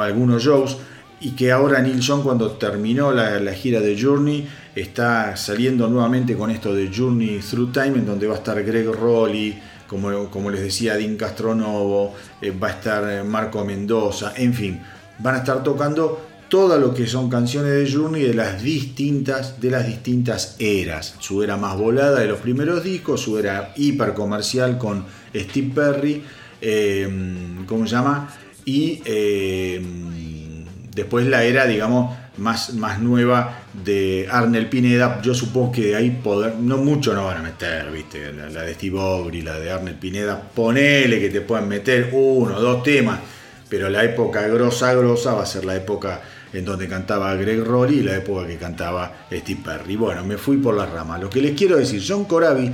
[0.00, 0.76] algunos shows
[1.20, 6.50] y que ahora Neil Young cuando terminó la, gira de Journey está saliendo nuevamente con
[6.50, 10.60] esto de Journey Through Time en donde va a estar Greg Rowley, como, como les
[10.60, 14.80] decía Dean Castronovo, eh, va a estar eh, Marco Mendoza, en fin,
[15.18, 19.70] van a estar tocando todo lo que son canciones de Journey de las distintas, de
[19.70, 21.16] las distintas eras.
[21.18, 25.04] Su era más volada de los primeros discos, su era hiper comercial con
[25.34, 26.22] Steve Perry,
[26.60, 27.08] eh,
[27.66, 28.32] ¿cómo se llama?
[28.64, 29.02] Y
[30.96, 36.10] Después la era, digamos, más, más nueva de Arnel Pineda, yo supongo que de ahí
[36.10, 39.94] poder, no mucho no van a meter, viste, la, de Steve Augry, la de Arnel
[39.94, 43.20] Pineda, ponele que te puedan meter uno, dos temas,
[43.68, 46.20] pero la época grosa, grosa va a ser la época
[46.52, 49.96] en donde cantaba Greg Rory y la época que cantaba Steve Perry.
[49.96, 51.18] Bueno, me fui por la rama.
[51.18, 52.70] Lo que les quiero decir, John Corabi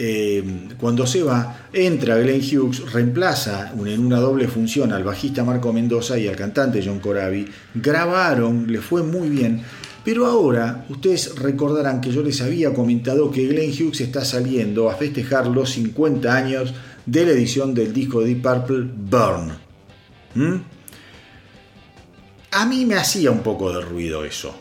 [0.00, 0.44] eh,
[0.78, 6.16] cuando se va, entra Glenn Hughes, reemplaza en una doble función al bajista Marco Mendoza
[6.16, 7.48] y al cantante John Corabi.
[7.74, 9.60] Grabaron, le fue muy bien.
[10.04, 14.94] Pero ahora, ustedes recordarán que yo les había comentado que Glenn Hughes está saliendo a
[14.94, 19.52] festejar los 50 años de la edición del disco de Deep Purple Burn.
[20.36, 20.60] ¿Mm?
[22.52, 24.54] A mí me hacía un poco de ruido eso.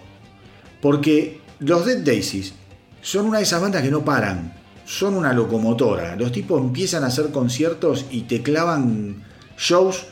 [0.81, 2.55] Porque los Dead Daisies
[3.03, 4.56] son una de esas bandas que no paran
[4.87, 6.15] son una locomotora.
[6.15, 9.21] Los tipos empiezan a hacer conciertos y te clavan
[9.57, 10.05] shows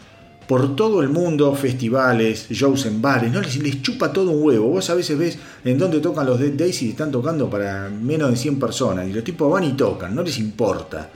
[0.49, 4.67] por todo el mundo, festivales, shows en bares, no les, les chupa todo un huevo.
[4.67, 8.29] Vos a veces ves en dónde tocan los Dead Days y están tocando para menos
[8.29, 9.07] de 100 personas.
[9.07, 11.09] Y los tipos van y tocan, no les importa.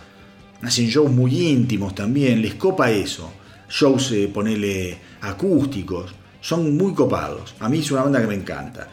[0.62, 3.30] Hacen shows muy íntimos también, les copa eso.
[3.70, 7.56] Shows, eh, ponele acústicos, son muy copados.
[7.60, 8.88] A mí es una banda que me encanta.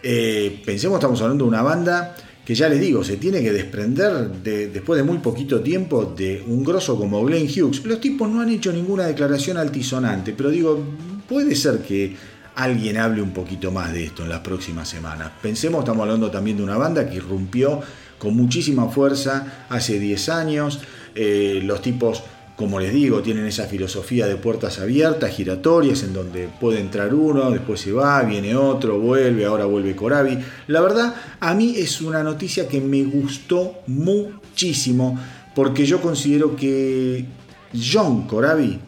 [0.00, 2.14] Eh, pensemos, estamos hablando de una banda
[2.44, 6.42] que ya les digo, se tiene que desprender de, después de muy poquito tiempo de
[6.46, 7.84] un grosso como Glenn Hughes.
[7.84, 10.82] Los tipos no han hecho ninguna declaración altisonante, pero digo,
[11.28, 12.16] puede ser que
[12.56, 15.30] alguien hable un poquito más de esto en las próximas semanas.
[15.40, 17.80] Pensemos, estamos hablando también de una banda que irrumpió
[18.18, 20.80] con muchísima fuerza hace 10 años.
[21.14, 22.22] Eh, los tipos
[22.60, 27.50] como les digo, tienen esa filosofía de puertas abiertas, giratorias, en donde puede entrar uno,
[27.50, 30.38] después se va, viene otro, vuelve, ahora vuelve Corabi.
[30.66, 35.18] La verdad, a mí es una noticia que me gustó muchísimo,
[35.54, 37.24] porque yo considero que
[37.72, 38.78] John Corabi,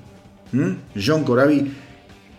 [0.94, 1.72] John Corabi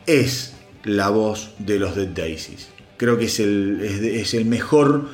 [0.05, 0.53] es
[0.83, 2.67] la voz de los Dead Daisies.
[2.97, 5.09] Creo que es el, es el mejor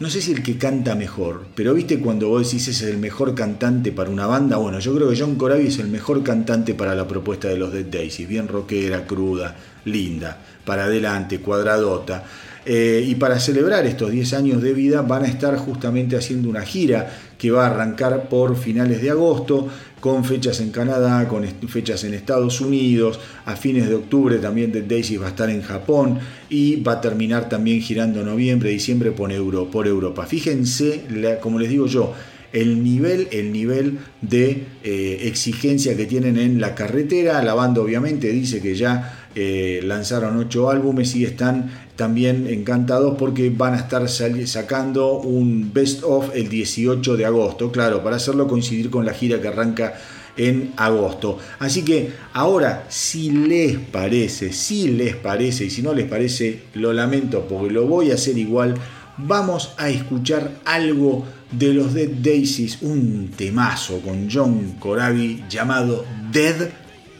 [0.00, 3.34] no sé si el que canta mejor, pero viste cuando vos decís es el mejor
[3.34, 6.94] cantante para una banda, bueno, yo creo que John Corabi es el mejor cantante para
[6.94, 12.24] la propuesta de los Dead Daisies, bien rockera, cruda, linda, para adelante, cuadradota.
[12.64, 16.62] Eh, y para celebrar estos 10 años de vida van a estar justamente haciendo una
[16.62, 17.08] gira
[17.38, 19.68] que va a arrancar por finales de agosto,
[20.00, 24.82] con fechas en Canadá, con fechas en Estados Unidos, a fines de octubre también The
[24.82, 26.18] Daisy va a estar en Japón
[26.48, 30.26] y va a terminar también girando noviembre, diciembre por, Europa.
[30.26, 31.04] Fíjense,
[31.40, 32.14] como les digo yo,
[32.52, 37.42] el nivel, el nivel de eh, exigencia que tienen en la carretera.
[37.42, 43.50] La banda obviamente dice que ya eh, lanzaron ocho álbumes y están también encantados porque
[43.50, 48.88] van a estar sacando un best of el 18 de agosto, claro, para hacerlo coincidir
[48.88, 49.94] con la gira que arranca
[50.36, 51.38] en agosto.
[51.58, 56.92] Así que ahora, si les parece, si les parece, y si no les parece, lo
[56.92, 58.76] lamento porque lo voy a hacer igual,
[59.16, 66.70] vamos a escuchar algo de los Dead Daisies, un temazo con John Corabi llamado Dead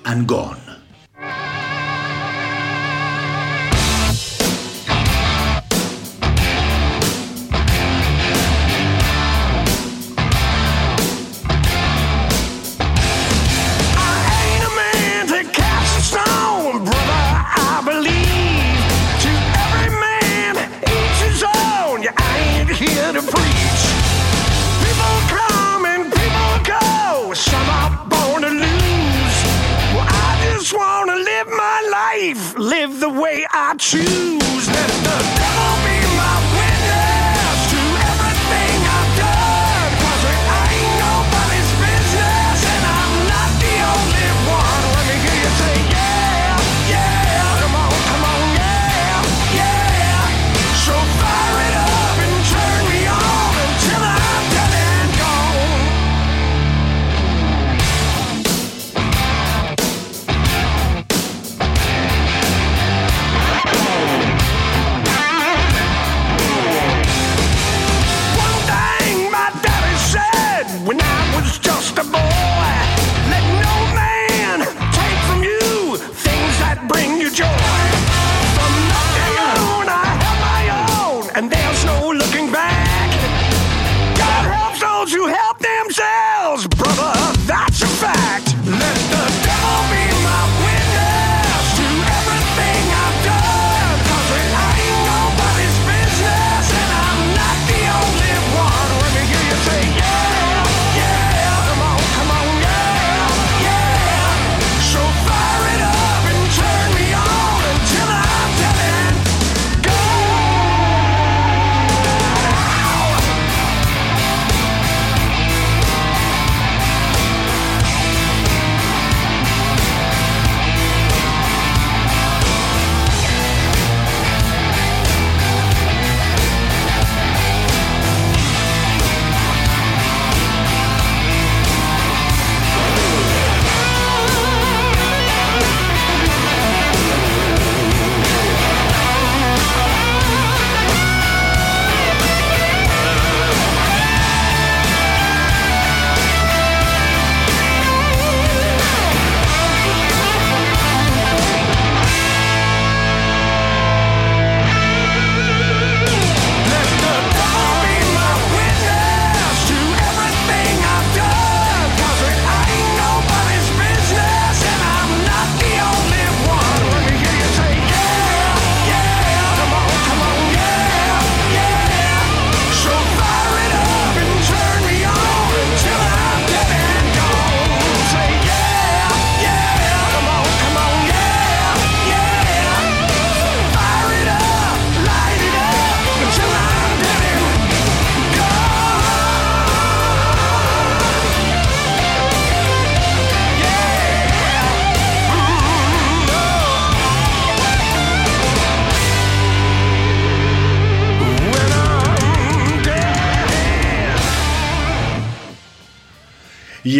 [0.04, 0.67] and Gone.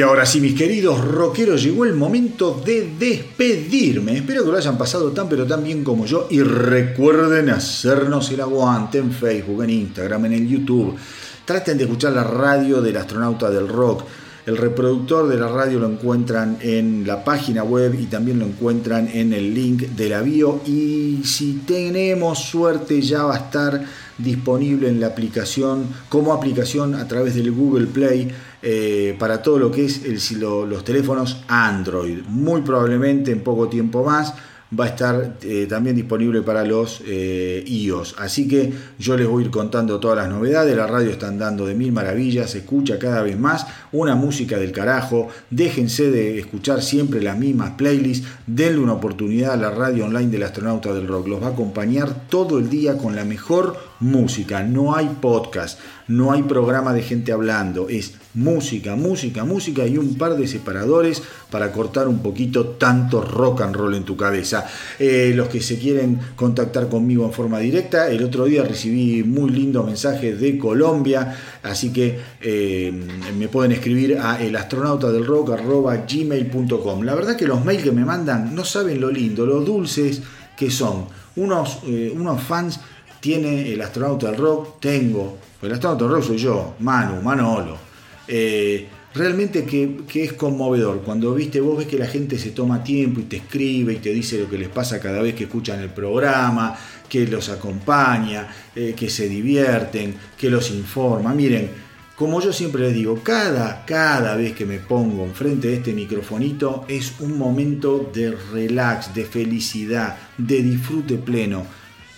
[0.08, 4.16] Ahora sí, mis queridos rockeros, llegó el momento de despedirme.
[4.16, 6.26] Espero que lo hayan pasado tan pero tan bien como yo.
[6.30, 10.96] Y recuerden hacernos el aguante en Facebook, en Instagram, en el YouTube.
[11.44, 14.04] Traten de escuchar la radio del astronauta del rock.
[14.46, 19.10] El reproductor de la radio lo encuentran en la página web y también lo encuentran
[19.12, 20.62] en el link de la bio.
[20.64, 23.84] Y si tenemos suerte ya va a estar
[24.16, 28.28] disponible en la aplicación, como aplicación a través del Google Play
[28.62, 32.18] eh, para todo lo que es el- los teléfonos Android.
[32.28, 34.34] Muy probablemente en poco tiempo más
[34.78, 38.16] va a estar eh, también disponible para los eh, iOS.
[38.18, 40.76] Así que yo les voy a ir contando todas las novedades.
[40.76, 44.72] La radio está andando de mil maravillas, se escucha cada vez más una música del
[44.72, 45.28] carajo.
[45.48, 48.28] Déjense de escuchar siempre las mismas playlists.
[48.46, 51.28] Denle una oportunidad a la radio online del astronauta del rock.
[51.28, 54.62] Los va a acompañar todo el día con la mejor música.
[54.62, 57.88] No hay podcast, no hay programa de gente hablando.
[57.88, 61.20] Es música, música, música y un par de separadores
[61.50, 64.64] para cortar un poquito tanto rock and roll en tu cabeza.
[64.98, 69.50] Eh, los que se quieren contactar conmigo en forma directa, el otro día recibí muy
[69.50, 72.92] lindo mensaje de Colombia, así que eh,
[73.36, 77.02] me pueden escribir a elastronautadelrock.gmail.com.
[77.02, 80.20] La verdad que los mails que me mandan no saben lo lindo, lo dulces
[80.56, 81.06] que son.
[81.36, 82.80] Unos, eh, unos fans
[83.20, 87.76] tiene el astronauta del rock, tengo, el astronauta del rock soy yo, Manu, Manolo.
[88.26, 91.02] Eh, realmente que, es conmovedor.
[91.02, 94.10] Cuando viste, vos ves que la gente se toma tiempo y te escribe y te
[94.10, 96.76] dice lo que les pasa cada vez que escuchan el programa,
[97.08, 101.34] que los acompaña, eh, que se divierten, que los informa.
[101.34, 101.70] Miren,
[102.16, 106.84] como yo siempre les digo, cada, cada vez que me pongo enfrente de este microfonito
[106.88, 111.64] es un momento de relax, de felicidad, de disfrute pleno.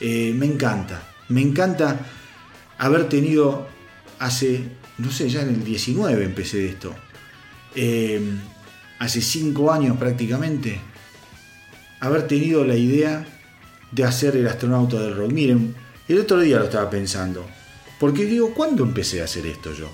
[0.01, 2.01] Eh, me encanta, me encanta
[2.79, 3.69] haber tenido
[4.19, 4.63] hace,
[4.99, 6.95] no sé, ya en el 19 empecé esto,
[7.75, 8.21] eh,
[8.99, 10.81] hace 5 años prácticamente,
[12.01, 13.27] haber tenido la idea
[13.93, 15.33] de hacer el astronauta del rock.
[15.33, 15.75] Miren,
[16.09, 17.47] el otro día lo estaba pensando,
[17.99, 19.93] porque digo, ¿cuándo empecé a hacer esto yo?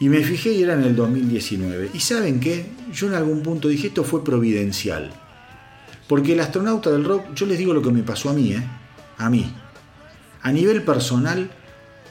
[0.00, 1.90] Y me fijé y era en el 2019.
[1.94, 5.12] Y saben qué, yo en algún punto dije, esto fue providencial.
[6.08, 8.66] Porque el astronauta del rock, yo les digo lo que me pasó a mí, ¿eh?
[9.18, 9.52] A mí.
[10.42, 11.50] A nivel personal,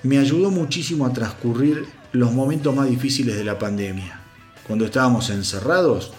[0.04, 4.20] me ayudó muchísimo a transcurrir los momentos más difíciles de la pandemia.
[4.66, 6.14] Cuando estábamos encerrados,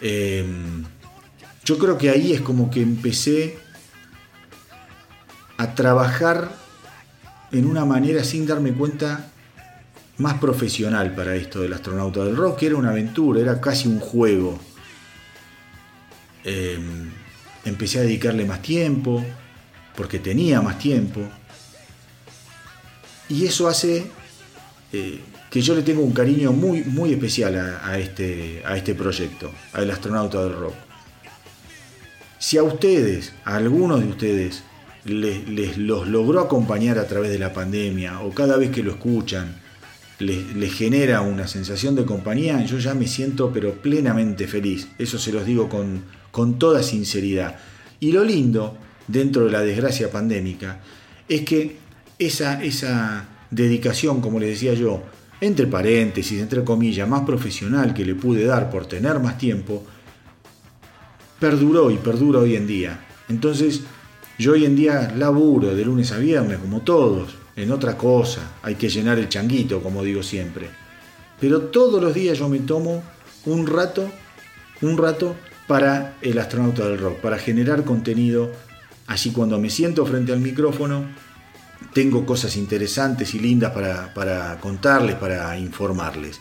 [0.00, 0.44] eh,
[1.64, 3.58] yo creo que ahí es como que empecé
[5.56, 6.50] a trabajar
[7.52, 9.30] en una manera sin darme cuenta
[10.18, 14.00] más profesional para esto del astronauta del rock, que era una aventura, era casi un
[14.00, 14.58] juego.
[16.44, 16.78] Eh,
[17.64, 19.24] empecé a dedicarle más tiempo,
[19.96, 21.20] porque tenía más tiempo.
[23.28, 24.06] Y eso hace
[24.92, 25.20] eh,
[25.50, 29.90] que yo le tengo un cariño muy, muy especial a, este, a este proyecto, al
[29.90, 30.74] astronauta del rock.
[32.38, 34.62] Si a ustedes, a algunos de ustedes,
[35.04, 38.92] les, les los logró acompañar a través de la pandemia o cada vez que lo
[38.92, 39.56] escuchan,
[40.18, 44.88] les, les genera una sensación de compañía, yo ya me siento pero plenamente feliz.
[44.98, 46.02] Eso se los digo con,
[46.32, 47.60] con toda sinceridad.
[48.00, 48.76] Y lo lindo,
[49.06, 50.80] dentro de la desgracia pandémica,
[51.28, 51.76] es que
[52.18, 55.02] esa, esa dedicación, como les decía yo,
[55.40, 59.84] entre paréntesis, entre comillas, más profesional que le pude dar por tener más tiempo,
[61.38, 63.06] perduró y perdura hoy en día.
[63.28, 63.82] Entonces,
[64.38, 68.76] yo hoy en día laburo de lunes a viernes, como todos, en otra cosa, hay
[68.76, 70.70] que llenar el changuito, como digo siempre.
[71.40, 73.02] Pero todos los días yo me tomo
[73.44, 74.08] un rato,
[74.80, 75.36] un rato
[75.66, 78.50] para el astronauta del rock, para generar contenido.
[79.06, 81.06] Así cuando me siento frente al micrófono,
[81.92, 86.40] tengo cosas interesantes y lindas para, para contarles, para informarles.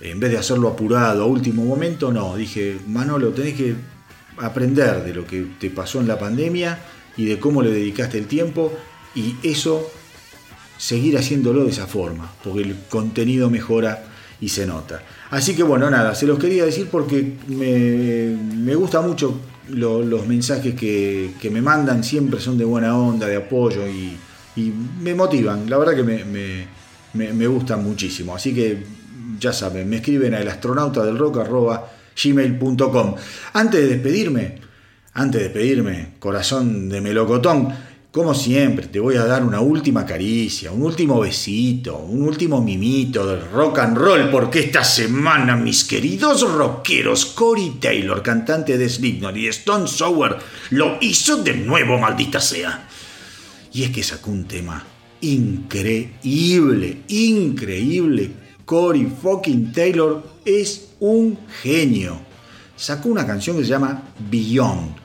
[0.00, 3.74] En vez de hacerlo apurado a último momento, no, dije, Manolo, tenés que
[4.38, 6.78] aprender de lo que te pasó en la pandemia
[7.16, 8.72] y de cómo le dedicaste el tiempo
[9.14, 9.90] y eso
[10.76, 14.04] seguir haciéndolo de esa forma, porque el contenido mejora
[14.40, 15.02] y se nota.
[15.30, 19.38] Así que bueno, nada, se los quería decir porque me, me gusta mucho
[19.70, 24.16] lo- los mensajes que, que me mandan, siempre son de buena onda, de apoyo y,
[24.56, 26.66] y me motivan, la verdad que me, me,
[27.32, 28.34] me- gustan muchísimo.
[28.36, 28.84] Así que
[29.40, 33.14] ya saben, me escriben a elastronautadelrock.gmail.com.
[33.54, 34.58] Antes de despedirme,
[35.14, 37.68] antes de despedirme, corazón de melocotón,
[38.16, 43.26] como siempre, te voy a dar una última caricia, un último besito, un último mimito
[43.26, 49.36] del rock and roll, porque esta semana, mis queridos rockeros, Cory Taylor, cantante de Slipknot
[49.36, 50.38] y Stone Sour,
[50.70, 52.88] lo hizo de nuevo, maldita sea.
[53.74, 54.82] Y es que sacó un tema
[55.20, 58.30] increíble, increíble.
[58.64, 62.18] Cory fucking Taylor es un genio.
[62.76, 65.04] Sacó una canción que se llama Beyond,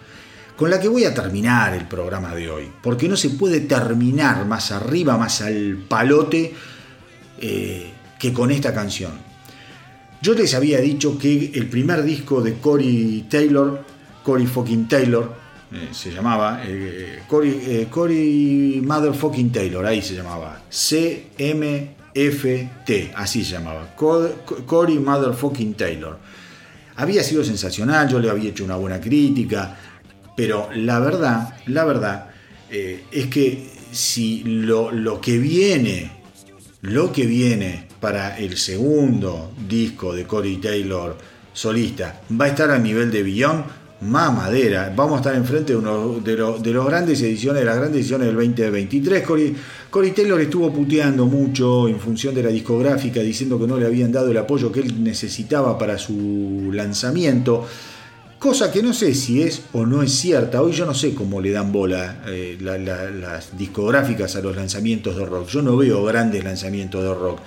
[0.61, 4.45] con la que voy a terminar el programa de hoy, porque no se puede terminar
[4.45, 6.53] más arriba, más al palote,
[7.39, 9.11] eh, que con esta canción.
[10.21, 13.83] Yo les había dicho que el primer disco de Cory Taylor,
[14.21, 15.33] Cory fucking Taylor,
[15.73, 16.61] eh, se llamaba,
[17.27, 20.61] Cory, eh, Cory Motherfucking Taylor, ahí se llamaba,
[22.13, 26.17] CMFT, así se llamaba, Co- Co- Cory Motherfucking Taylor.
[26.97, 29.75] Había sido sensacional, yo le había hecho una buena crítica,
[30.35, 32.29] pero la verdad, la verdad,
[32.69, 36.11] eh, es que si lo, lo que viene,
[36.81, 41.17] lo que viene para el segundo disco de Cory Taylor
[41.53, 43.63] solista va a estar a nivel de Beyond,
[44.01, 44.91] más madera.
[44.95, 47.99] Vamos a estar enfrente de uno de, los- de los grandes ediciones, de las grandes
[48.01, 49.21] ediciones del 2023.
[49.21, 49.55] Cory,
[49.91, 54.11] Cory Taylor estuvo puteando mucho en función de la discográfica, diciendo que no le habían
[54.11, 57.67] dado el apoyo que él necesitaba para su lanzamiento.
[58.41, 60.63] Cosa que no sé si es o no es cierta.
[60.63, 64.55] Hoy yo no sé cómo le dan bola eh, la- la- las discográficas a los
[64.55, 65.47] lanzamientos de rock.
[65.49, 67.39] Yo no veo grandes lanzamientos de rock.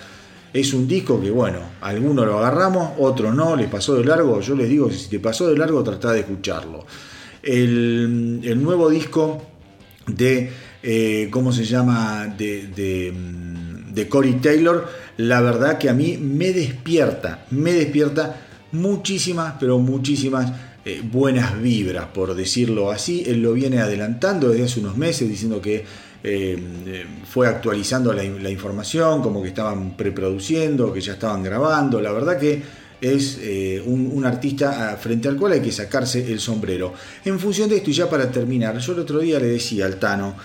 [0.53, 4.41] Es un disco que, bueno, algunos lo agarramos, otros no, les pasó de largo.
[4.41, 6.87] Yo les digo si te pasó de largo, tratá de escucharlo.
[7.43, 9.43] El, el nuevo disco
[10.07, 10.49] de,
[10.81, 12.33] eh, ¿cómo se llama?
[12.39, 13.12] De, de,
[13.93, 18.37] de Cory Taylor, la verdad que a mí me despierta, me despierta
[18.71, 20.53] muchísimas, pero muchísimas
[20.86, 23.23] eh, buenas vibras, por decirlo así.
[23.27, 25.85] Él lo viene adelantando desde hace unos meses, diciendo que eh,
[26.23, 32.02] eh, fue actualizando la, información, como que estaban preproduciendo, que ya estaban grabando.
[32.02, 32.62] La verdad que
[33.01, 33.39] es
[33.86, 36.93] un, un artista ah, frente al cual hay que sacarse el sombrero.
[37.24, 39.98] En función de esto, y ya para terminar, yo el otro día le decía al
[39.98, 40.36] Tano,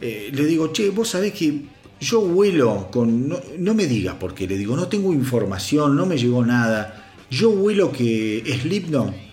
[0.00, 1.62] le digo, che, vos sabés que
[2.00, 3.28] yo vuelo con.
[3.28, 7.04] No, no me digas por qué, le digo, no tengo información, no me llegó nada.
[7.30, 9.25] Yo vuelo que Slipknot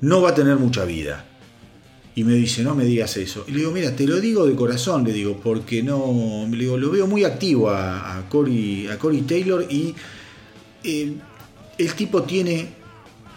[0.00, 1.24] no va a tener mucha vida.
[2.16, 3.44] Y me dice, no me digas eso.
[3.48, 6.46] Y le digo, mira, te lo digo de corazón, le digo, porque no.
[6.48, 9.94] Le digo, lo veo muy activo a, a, Cory, a Cory Taylor y
[10.84, 11.12] eh,
[11.76, 12.68] el tipo tiene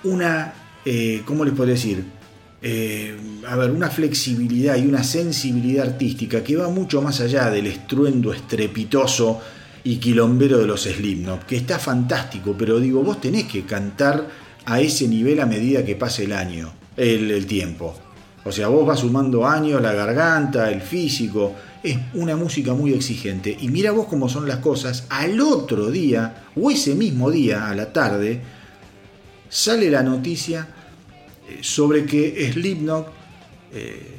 [0.04, 0.54] una.
[0.86, 2.04] Eh, ¿Cómo les puedo decir?
[2.62, 3.16] Eh,
[3.48, 8.34] a ver, una flexibilidad y una sensibilidad artística que va mucho más allá del estruendo
[8.34, 9.40] estrepitoso
[9.84, 14.28] y quilombero de los Slipknot, que está fantástico, pero digo, vos tenés que cantar
[14.70, 17.96] a ese nivel a medida que pase el año, el, tiempo.
[18.44, 21.56] O sea, vos vas sumando años, la garganta, el físico.
[21.82, 23.56] Es una música muy exigente.
[23.62, 25.06] Y mira vos cómo son las cosas.
[25.10, 28.42] Al otro día, o ese mismo día, a la tarde,
[29.50, 30.68] sale la noticia
[31.50, 33.08] eh, sobre que Slipknot
[33.74, 34.14] eh,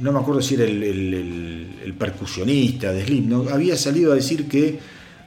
[0.00, 4.14] no me acuerdo si era el, el- el- el percusionista de Slipknot, había salido a
[4.14, 4.78] decir que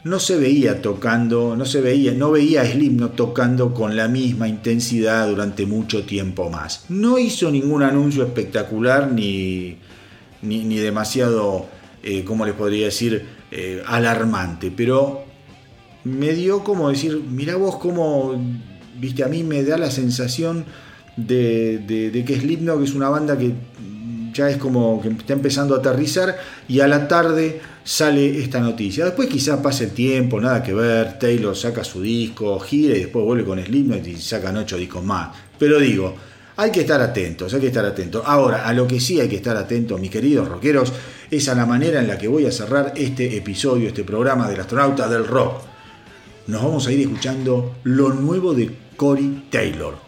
[0.06, 4.48] no se veía tocando, no se veía, no veía a Slipknot tocando con la misma
[4.48, 6.86] intensidad durante mucho tiempo más.
[6.90, 9.78] No hizo ningún anuncio espectacular ni,
[10.44, 11.66] ni, ni demasiado,
[12.04, 15.24] eh, ¿cómo les podría decir?, eh, alarmante, pero
[16.04, 18.40] me dio como decir, mira vos cómo,
[19.00, 20.66] viste, a mí me da la sensación
[21.18, 23.54] de, de, de que Slipknot es una banda que
[24.36, 26.38] ya es como que está empezando a aterrizar
[26.68, 29.06] y a la tarde sale esta noticia.
[29.06, 33.24] Después quizá pase el tiempo, nada que ver, Taylor saca su disco, gira y después
[33.24, 35.38] vuelve con Slipknot y sacan ocho discos más.
[35.58, 36.16] Pero digo,
[36.58, 38.24] hay que estar atentos, hay que estar atentos.
[38.26, 40.92] Ahora, a lo que sí hay que estar atentos, mis queridos rockeros,
[41.30, 44.60] es a la manera en la que voy a cerrar este episodio, este programa del
[44.60, 45.62] astronauta del rock.
[46.48, 50.05] Nos vamos a ir escuchando lo nuevo de Corey Taylor.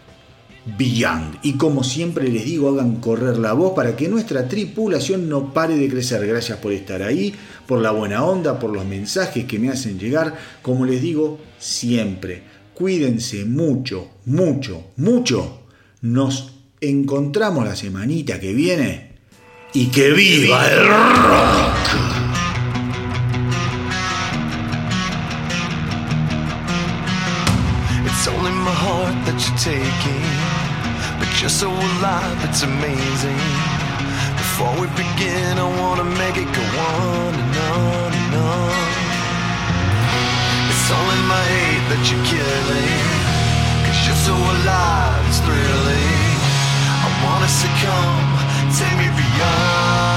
[1.44, 5.76] Y como siempre les digo, hagan correr la voz para que nuestra tripulación no pare
[5.76, 6.26] de crecer.
[6.27, 7.34] Gracias por estar ahí,
[7.65, 10.35] por la buena onda, por los mensajes que me hacen llegar.
[10.61, 15.61] Como les digo siempre, cuídense mucho, mucho, mucho.
[16.02, 19.07] Nos encontramos la semanita que viene.
[19.73, 22.06] Y que viva el rock.
[31.99, 33.41] Alive, it's amazing.
[34.38, 38.90] Before we begin, I wanna make it go on and on and on.
[40.69, 43.06] It's only my hate that you're killing,
[43.86, 46.38] cause you're so alive, it's thrilling.
[47.06, 48.30] I wanna succumb,
[48.78, 50.16] take me beyond.